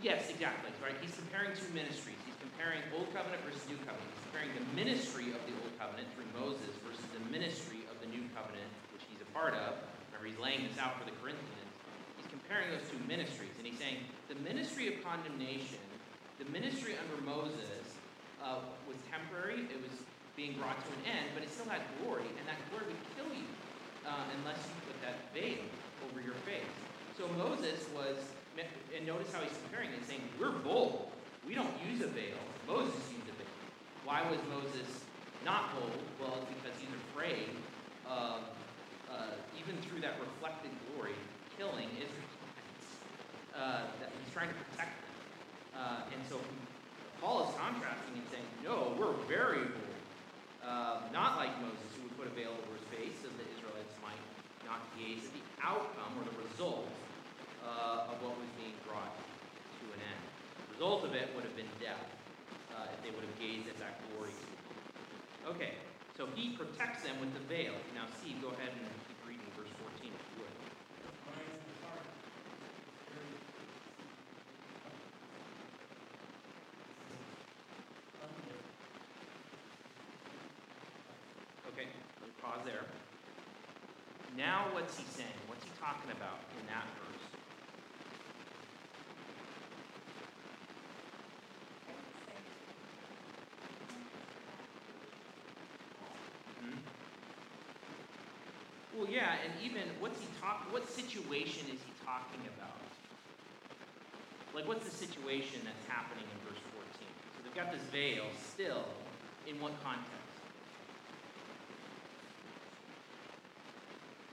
[0.00, 0.03] Yeah.
[0.14, 0.70] Yes, exactly.
[0.78, 0.94] Right.
[1.02, 2.22] He's comparing two ministries.
[2.22, 4.14] He's comparing Old Covenant versus New Covenant.
[4.14, 8.06] He's comparing the ministry of the Old Covenant through Moses versus the ministry of the
[8.06, 9.74] new covenant, which he's a part of.
[10.14, 11.74] Remember, he's laying this out for the Corinthians.
[12.14, 15.82] He's comparing those two ministries, and he's saying the ministry of condemnation,
[16.38, 17.98] the ministry under Moses,
[18.38, 19.66] uh, was temporary.
[19.66, 20.06] It was
[20.38, 23.34] being brought to an end, but it still had glory, and that glory would kill
[23.34, 23.58] you
[24.06, 26.86] uh, unless you put that veil over your face.
[27.10, 28.34] So Moses was,
[28.96, 31.10] and notice how he's comparing it, saying, We're bold.
[31.46, 32.40] We don't use a veil.
[32.66, 33.58] Moses used a veil.
[34.04, 35.04] Why was Moses
[35.44, 35.98] not bold?
[36.20, 37.50] Well, it's because he's afraid
[38.08, 38.40] uh,
[39.64, 41.16] even through that reflected glory,
[41.56, 42.86] killing Israelites.
[43.54, 45.14] Uh, that he's trying to protect them.
[45.78, 46.42] Uh, and so
[47.22, 50.02] Paul is contrasting and saying, no, we're very bold.
[50.58, 53.94] Uh, not like Moses, who would put a veil over his face so the Israelites
[54.02, 54.18] might
[54.66, 56.90] not gaze at the outcome or the result
[57.64, 59.16] uh, of what was being brought
[59.80, 60.22] to an end.
[60.68, 62.04] The result of it would have been death
[62.76, 64.36] uh, if they would have gazed at that glory.
[65.48, 65.80] Okay,
[66.16, 67.74] so he protects them with the veil.
[67.96, 70.54] Now, Steve, go ahead and keep reading verse 14 if you would.
[81.72, 81.88] Okay,
[82.40, 82.84] pause there.
[84.36, 85.28] Now, what's he saying?
[85.46, 87.34] What's he talking about in that verse?
[98.94, 100.68] Well, yeah, and even what's he talk?
[100.70, 102.92] What situation is he talking about?
[104.52, 107.08] Like, what's the situation that's happening in verse 14?
[107.34, 108.84] So they've got this veil still.
[109.46, 110.44] In what context?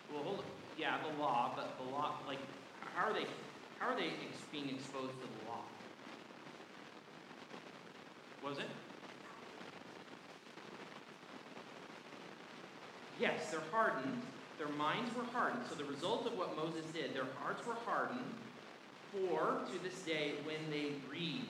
[0.10, 0.46] Well, hold on.
[0.78, 2.40] Yeah, the law, but the law, like,
[2.80, 3.26] how are they?
[3.80, 4.12] How are they
[4.52, 5.64] being exposed to the law?
[8.42, 8.68] Was it?
[13.20, 14.24] Yes, they're hardened,
[14.62, 15.66] their minds were hardened.
[15.66, 18.30] So the result of what Moses did, their hearts were hardened
[19.10, 21.50] for, to this day, when they read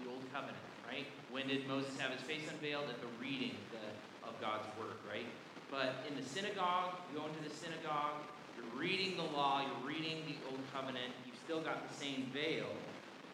[0.00, 1.04] the Old Covenant, right?
[1.28, 2.88] When did Moses have his face unveiled?
[2.88, 3.84] At the reading the,
[4.24, 5.28] of God's Word, right?
[5.68, 8.24] But in the synagogue, you go into the synagogue,
[8.56, 12.72] you're reading the law, you're reading the Old Covenant, you've still got the same veil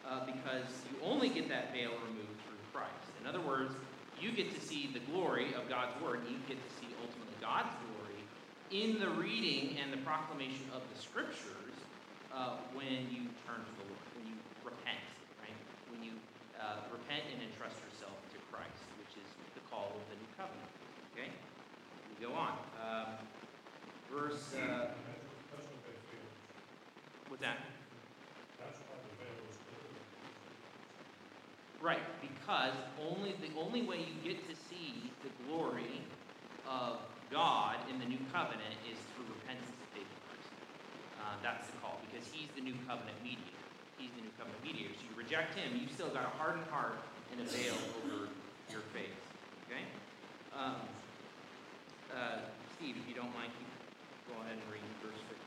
[0.03, 3.15] uh, because you only get that veil removed through Christ.
[3.23, 3.71] In other words,
[4.19, 7.71] you get to see the glory of God's Word, you get to see ultimately God's
[7.79, 7.92] glory
[8.73, 11.77] in the reading and the proclamation of the scriptures
[12.33, 14.33] uh, when you turn to the Lord, when you
[14.65, 15.05] repent,
[15.37, 15.53] right?
[15.93, 16.17] When you
[16.57, 20.73] uh, repent and entrust yourself to Christ, which is the call of the new covenant.
[21.13, 21.29] Okay?
[21.29, 22.57] We go on.
[22.81, 23.29] Um,
[24.09, 24.57] verse.
[24.57, 24.89] Uh,
[27.29, 27.61] what's that?
[31.77, 36.01] Right, because only the only way you get to see the glory
[36.65, 36.97] of
[37.33, 40.53] God in the new covenant is through repentance and faith in Christ.
[41.17, 43.65] Uh, that's the call, because He's the new covenant mediator.
[43.97, 44.93] He's the new covenant mediator.
[44.93, 47.01] So you reject Him, you've still got a hardened heart
[47.33, 47.73] and a veil
[48.05, 48.29] over
[48.69, 49.17] your faith.
[49.65, 49.81] Okay?
[50.53, 50.77] Um,
[52.13, 52.45] uh,
[52.77, 53.49] Steve, if you don't mind,
[54.29, 55.42] go ahead and read verse 15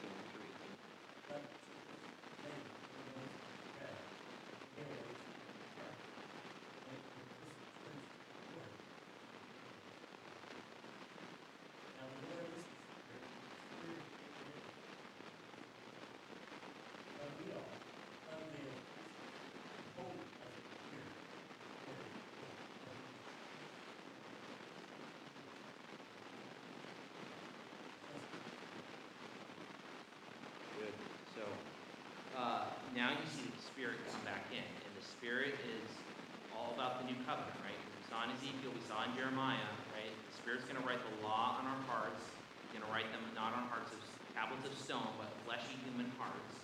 [32.97, 34.65] now you see the Spirit come back in.
[34.89, 36.01] And the Spirit is
[36.49, 37.77] all about the new covenant, right?
[37.93, 40.17] We saw in Ezekiel, we saw in Jeremiah, right?
[40.17, 42.25] The Spirit's going to write the law on our hearts.
[42.65, 44.01] He's going to write them not on hearts of
[44.33, 46.57] tablets of stone, but fleshy human hearts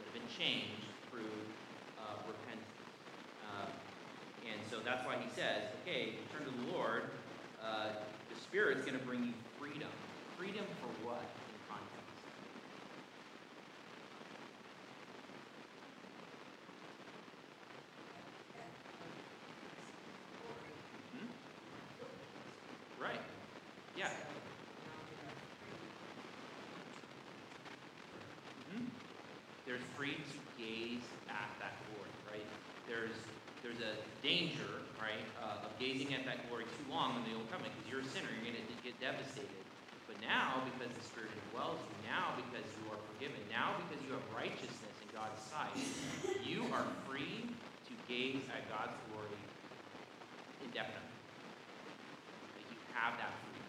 [0.00, 1.44] that have been changed through
[2.00, 2.72] uh, repentance.
[3.44, 3.76] Uh,
[4.48, 7.20] and so that's why he says, okay, turn to the Lord.
[7.60, 9.92] Uh, the Spirit's going to bring you freedom.
[10.40, 12.06] Freedom for what in context?
[23.96, 24.12] Yeah.
[28.60, 29.95] Mm-hmm.
[30.06, 32.46] They're to gaze at that glory, right?
[32.86, 33.18] There's
[33.58, 37.50] there's a danger, right, uh, of gazing at that glory too long in the old
[37.50, 39.66] covenant because you're a sinner, you're going to get devastated.
[40.06, 44.14] But now, because the Spirit indwells you, now because you are forgiven, now because you
[44.14, 45.74] have righteousness in God's sight,
[46.46, 47.58] you are free
[47.90, 49.34] to gaze at God's glory
[50.62, 51.10] indefinitely.
[52.70, 53.66] You have that freedom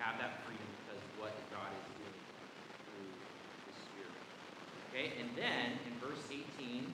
[0.00, 2.24] have that freedom because of what God is doing
[2.88, 3.12] through
[3.68, 4.24] the Spirit.
[5.00, 6.92] Okay, and then in verse 18,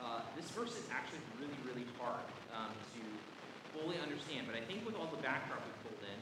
[0.00, 3.00] uh, this verse is actually really, really hard um, to
[3.76, 6.16] fully understand, but I think with all the backdrop we pulled in,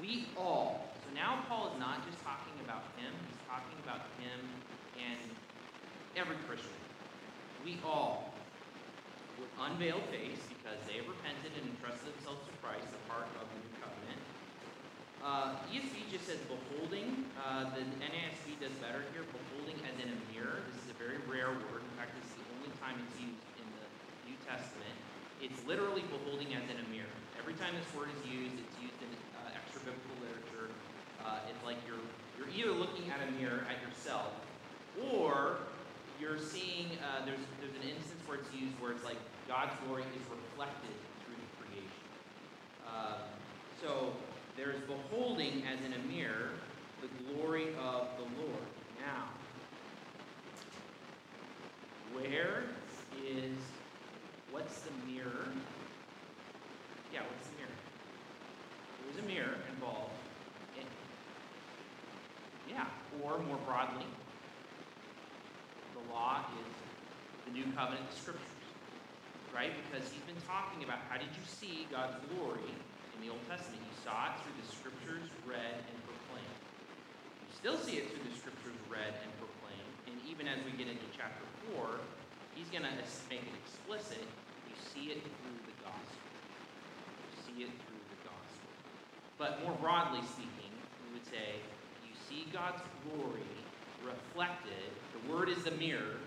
[0.00, 4.64] we all, so now Paul is not just talking about him, he's talking about him
[4.96, 5.36] and
[6.16, 6.80] every Christian.
[7.60, 8.56] We all,
[9.36, 13.52] with unveiled face, because they have repented and entrusted themselves to Christ, the part of
[13.52, 14.23] the new covenant,
[15.24, 17.24] uh, ESV just says beholding.
[17.40, 19.24] Uh, the NASB does better here.
[19.32, 20.60] Beholding as in a mirror.
[20.68, 21.80] This is a very rare word.
[21.80, 23.88] In fact, it's the only time it's used in the
[24.28, 24.92] New Testament.
[25.40, 27.16] It's literally beholding as in a mirror.
[27.40, 29.08] Every time this word is used, it's used in
[29.40, 30.68] uh, extra biblical literature.
[31.24, 32.04] Uh, it's like you're
[32.36, 34.28] you're either looking at a mirror at yourself,
[35.00, 35.64] or
[36.20, 37.00] you're seeing.
[37.00, 40.92] Uh, there's there's an instance where it's used where it's like God's glory is reflected
[41.24, 42.08] through the creation.
[42.84, 43.24] Uh,
[43.80, 44.12] so
[44.56, 46.50] there is beholding as in a mirror
[47.02, 48.64] the glory of the Lord.
[49.00, 49.28] Now,
[52.12, 52.64] where
[53.26, 53.58] is,
[54.52, 55.48] what's the mirror?
[57.12, 57.76] Yeah, what's the mirror?
[59.04, 60.14] There's a mirror involved.
[60.78, 60.86] In,
[62.70, 62.86] yeah,
[63.22, 64.06] or more broadly,
[65.94, 66.72] the law is
[67.46, 68.48] the new covenant, the scriptures.
[69.54, 69.70] Right?
[69.86, 72.74] Because he's been talking about how did you see God's glory
[73.24, 73.80] the Old Testament.
[73.80, 76.60] You saw it through the scriptures read and proclaimed.
[77.40, 79.92] You still see it through the scriptures read and proclaimed.
[80.12, 81.40] And even as we get into chapter
[81.72, 82.04] 4,
[82.52, 82.92] he's going to
[83.32, 84.20] make it explicit.
[84.68, 86.28] You see it through the gospel.
[87.16, 88.68] You see it through the gospel.
[89.40, 90.76] But more broadly speaking,
[91.08, 91.64] we would say
[92.04, 93.48] you see God's glory
[94.04, 94.92] reflected.
[95.16, 96.20] The word is the mirror.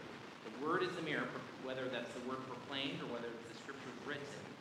[0.50, 1.30] The word is the mirror,
[1.62, 4.57] whether that's the word proclaimed or whether it's the scriptures written.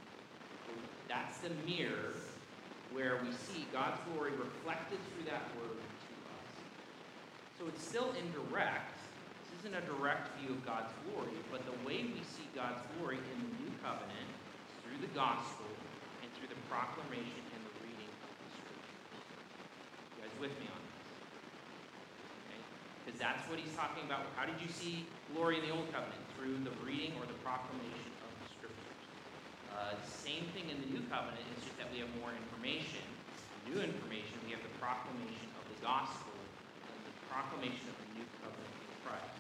[1.09, 2.19] That's the mirror
[2.91, 6.51] where we see God's glory reflected through that word to us.
[7.59, 8.99] So it's still indirect.
[9.47, 13.23] This isn't a direct view of God's glory, but the way we see God's glory
[13.23, 14.31] in the new covenant
[14.83, 15.71] through the gospel
[16.25, 19.05] and through the proclamation and the reading of the scriptures.
[20.17, 21.07] You guys with me on this?
[22.49, 22.61] Okay?
[23.05, 24.27] Because that's what he's talking about.
[24.35, 26.19] How did you see glory in the old covenant?
[26.35, 28.16] Through the reading or the proclamation
[29.77, 33.05] uh, same thing in the new covenant, it's just that we have more information.
[33.68, 38.09] New information, we have the proclamation of the the gospel and the proclamation of the
[38.16, 39.37] new covenant in Christ.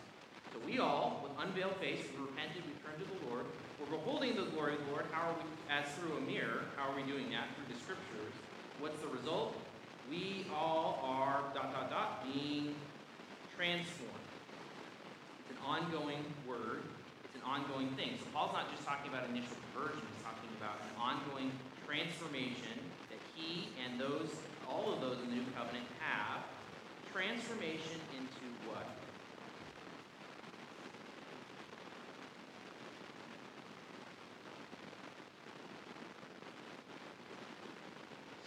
[0.52, 3.48] So we all, with unveiled face, we repented, we turned to the Lord.
[3.80, 5.06] We're beholding the glory of the Lord.
[5.12, 7.48] How are we, as through a mirror, how are we doing that?
[7.56, 8.32] Through the scriptures.
[8.80, 9.56] What's the result?
[10.08, 12.76] We all are, dot, dot, dot, being
[13.56, 14.28] transformed.
[15.40, 16.84] It's an ongoing word
[17.24, 18.16] It's an ongoing thing.
[18.20, 20.15] So Paul's not just talking about initial conversion, he's talking
[20.66, 21.52] about an ongoing
[21.86, 22.74] transformation
[23.08, 24.34] that he and those,
[24.68, 26.42] all of those in the new covenant have.
[27.12, 28.84] Transformation into what?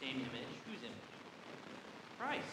[0.02, 0.54] Same image.
[0.68, 0.92] Whose image?
[2.20, 2.44] Christ.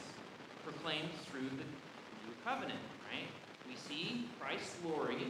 [0.62, 2.78] Proclaimed through the new covenant,
[3.10, 3.26] right?
[3.68, 5.26] We see Christ's glory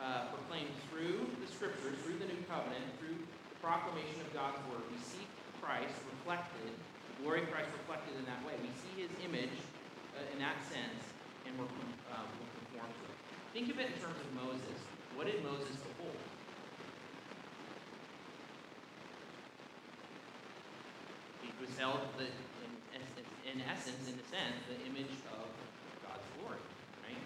[0.00, 3.16] uh, proclaimed through the scriptures, through the new covenant, through
[3.62, 4.82] proclamation of God's word.
[4.90, 5.22] We see
[5.62, 8.58] Christ reflected, the glory of Christ reflected in that way.
[8.58, 9.54] We see his image
[10.18, 11.06] uh, in that sense,
[11.46, 11.70] and we're,
[12.10, 13.16] um, we're conformed to it.
[13.54, 14.78] Think of it in terms of Moses.
[15.14, 16.18] What did Moses behold?
[21.46, 22.26] He beheld, the,
[22.66, 22.72] in,
[23.46, 25.46] in essence, in a sense, the image of
[26.02, 26.58] God's glory,
[27.06, 27.22] right?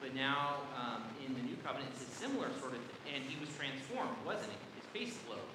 [0.00, 3.20] But now um, in the new covenant, it's a similar sort of thing.
[3.20, 4.58] And he was transformed, wasn't he?
[4.80, 5.53] His face glowed.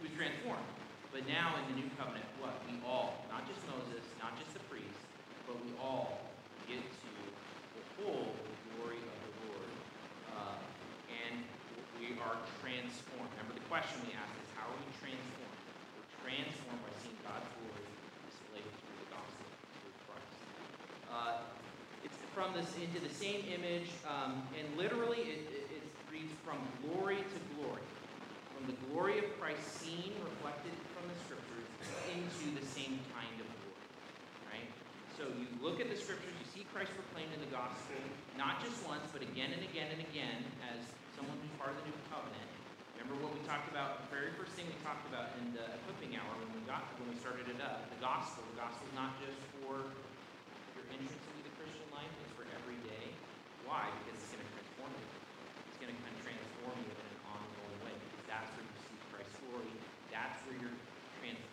[0.00, 0.64] He was transformed.
[1.12, 2.56] But now in the new covenant, what?
[2.64, 5.04] We all, not just Moses, not just the priests,
[5.44, 6.24] but we all
[6.64, 7.10] get to
[8.00, 9.70] behold the glory of the Lord.
[10.32, 10.56] Uh,
[11.12, 11.44] and
[12.00, 13.28] we are transformed.
[13.36, 15.60] Remember the question we asked is how are we transformed?
[16.00, 17.84] We're transformed by seeing God's glory
[18.24, 19.44] displayed through the gospel,
[19.84, 20.40] through Christ.
[21.12, 21.44] Uh,
[22.06, 26.62] it's from this into the same image, um, and literally it, it, it reads from
[26.86, 27.38] glory to
[28.70, 31.66] the glory of Christ seen reflected from the scriptures
[32.14, 33.90] into the same kind of glory.
[34.46, 34.70] Right?
[35.18, 37.98] So you look at the scriptures, you see Christ proclaimed in the gospel,
[38.38, 40.86] not just once, but again and again and again as
[41.18, 42.50] someone who's part of the new covenant.
[42.94, 46.14] Remember what we talked about, the very first thing we talked about in the equipping
[46.14, 48.44] hour when we got when we started it up, the gospel.
[48.54, 49.82] The gospel is not just for
[50.76, 53.16] your entrance into the Christian life it's for every day.
[53.64, 53.88] Why?
[54.04, 55.08] Because it's going to transform you.
[55.72, 57.94] It's going to kind of transform you in an ongoing way.
[57.96, 59.72] Because that's where you see Christ's glory.
[60.12, 60.78] That's where you're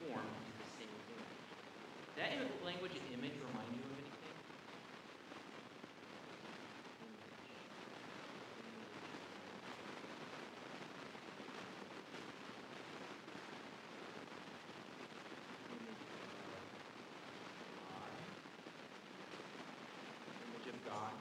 [0.07, 1.35] transformed into the same image.
[2.15, 2.31] That
[2.63, 4.15] language and image remind you of anything?
[20.87, 21.11] God.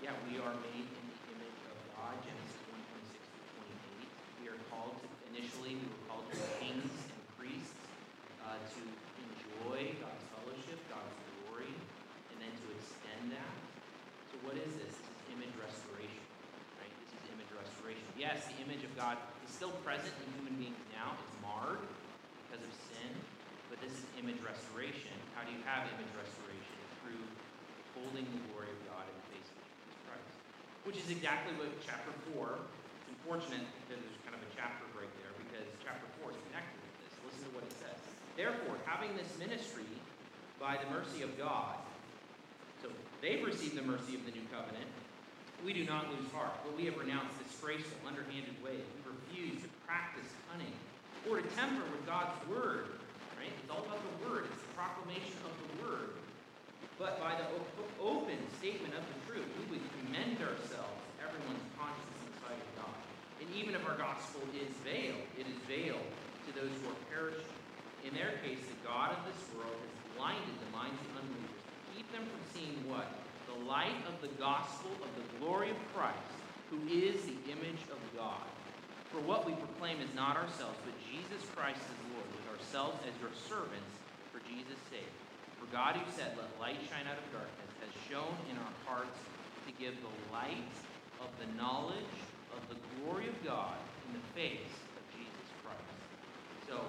[0.00, 4.08] Yeah, we are made in the image of God, Genesis 1 26 to 28.
[4.40, 7.84] We are called to, initially, we were called to be kings and priests
[8.50, 8.82] uh, to
[9.22, 11.14] enjoy God's fellowship, God's
[11.44, 11.70] glory,
[12.32, 13.54] and then to extend that.
[14.32, 14.90] So, what is this?
[14.90, 16.24] This is image restoration,
[16.82, 16.92] right?
[17.04, 18.04] This is image restoration.
[18.18, 21.84] Yes, the image of God is still present in human beings now, it's marred
[22.48, 23.12] because of sin,
[23.68, 25.12] but this is image restoration.
[25.36, 26.80] How do you have image restoration?
[27.04, 27.20] Through
[27.92, 30.32] holding the glory of God in the face of Jesus Christ.
[30.88, 35.12] Which is exactly what chapter 4, it's unfortunate because there's kind of a chapter break
[35.20, 37.12] there because chapter 4 is connected with this.
[37.20, 38.00] Listen to what it says.
[38.40, 39.84] Therefore, having this ministry
[40.56, 41.76] by the mercy of God,
[42.80, 42.88] so
[43.20, 44.88] they've received the mercy of the new covenant.
[45.64, 48.80] We do not lose heart, but we have renounced disgraceful, underhanded ways.
[48.80, 50.72] We refuse to practice cunning
[51.28, 52.96] or to temper with God's word.
[53.36, 53.52] Right?
[53.52, 54.48] It's all about the word.
[54.48, 56.20] It's the proclamation of the word
[57.00, 57.48] but by the
[57.96, 62.70] open statement of the truth, we would commend ourselves, everyone's conscience in the sight of
[62.76, 63.00] God.
[63.40, 66.04] And even if our gospel is veiled, it is veiled
[66.44, 67.56] to those who are perishing.
[68.04, 71.88] In their case, the God of this world has blinded the minds of unbelievers to
[71.96, 73.08] keep them from seeing what?
[73.50, 76.38] The light of the gospel of the glory of Christ,
[76.70, 78.46] who is the image of God.
[79.10, 83.14] For what we proclaim is not ourselves, but Jesus Christ as Lord, with ourselves as
[83.18, 83.90] your servants
[84.30, 85.10] for Jesus' sake.
[85.58, 89.18] For God, who said, Let light shine out of darkness, has shown in our hearts
[89.66, 90.70] to give the light
[91.18, 92.14] of the knowledge
[92.54, 95.98] of the glory of God in the face of Jesus Christ.
[96.70, 96.86] So,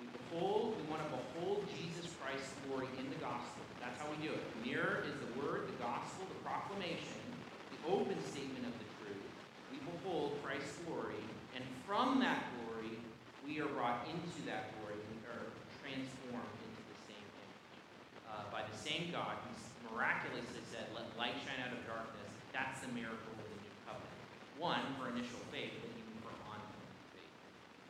[0.00, 3.68] we behold, we want to behold Jesus Christ's glory in the gospel.
[3.84, 4.40] That's how we do it.
[4.64, 7.20] Mirror is the word, the gospel, the proclamation,
[7.68, 9.28] the open statement of the truth.
[9.68, 11.20] We behold Christ's glory,
[11.52, 12.96] and from that glory,
[13.44, 14.96] we are brought into that glory.
[15.12, 15.52] We are
[15.84, 17.76] transformed into the same image
[18.24, 19.52] uh, by the same God who
[19.92, 22.32] miraculously said, Let light shine out of darkness.
[22.56, 24.16] That's the miracle of the new covenant.
[24.56, 27.36] One, for initial faith, but even for ongoing faith.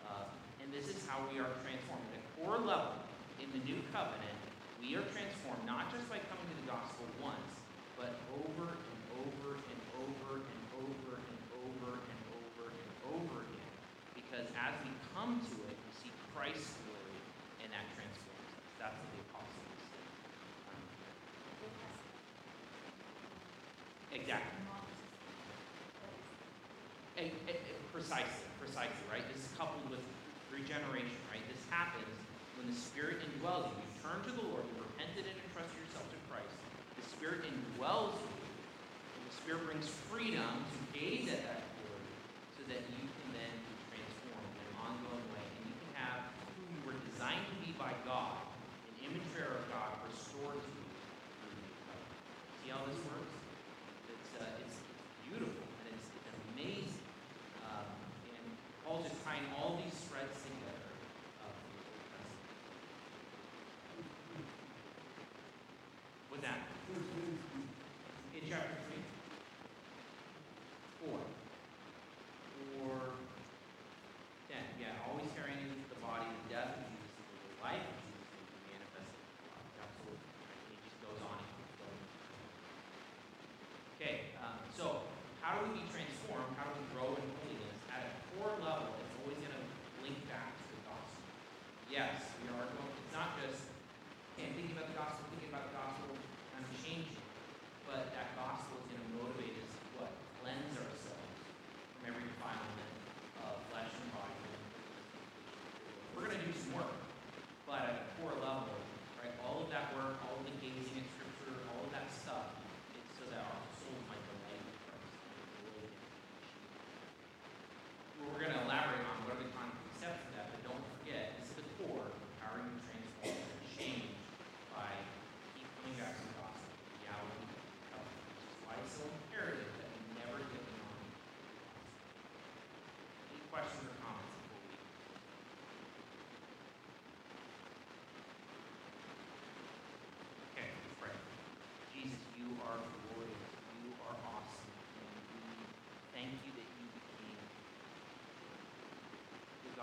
[0.03, 0.27] Uh,
[0.59, 2.03] and this is how we are transformed.
[2.11, 2.99] At a core level,
[3.39, 4.44] in the new covenant,
[4.85, 7.57] we are transformed not just by coming to the gospel once,
[7.97, 13.73] but over and over and over and over and over and over and over again.
[14.13, 17.17] Because as we come to it, we see Christ's glory,
[17.65, 18.69] and that transforms us.
[18.77, 20.05] That's what the apostles said.
[24.13, 24.53] Exactly.
[27.89, 29.25] Precisely, precisely, right?
[29.33, 30.03] This is coupled with
[30.53, 31.41] regeneration, right?
[31.49, 32.11] This happens
[32.57, 36.07] when the Spirit indwells you, you turn to the Lord, you repented and entrust yourself
[36.11, 36.55] to Christ.
[36.97, 38.35] The Spirit indwells you.
[39.19, 42.11] And the Spirit brings freedom to gaze at that glory
[42.55, 43.14] so that you
[85.55, 85.94] how do we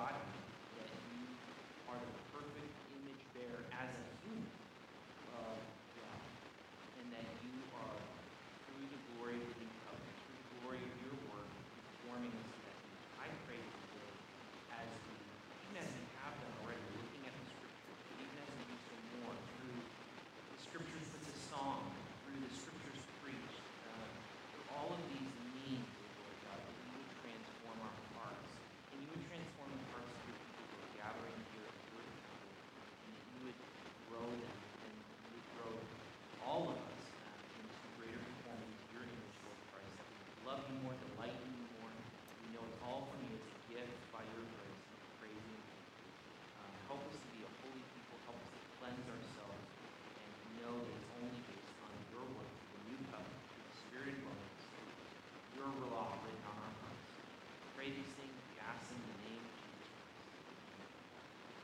[0.01, 0.40] God.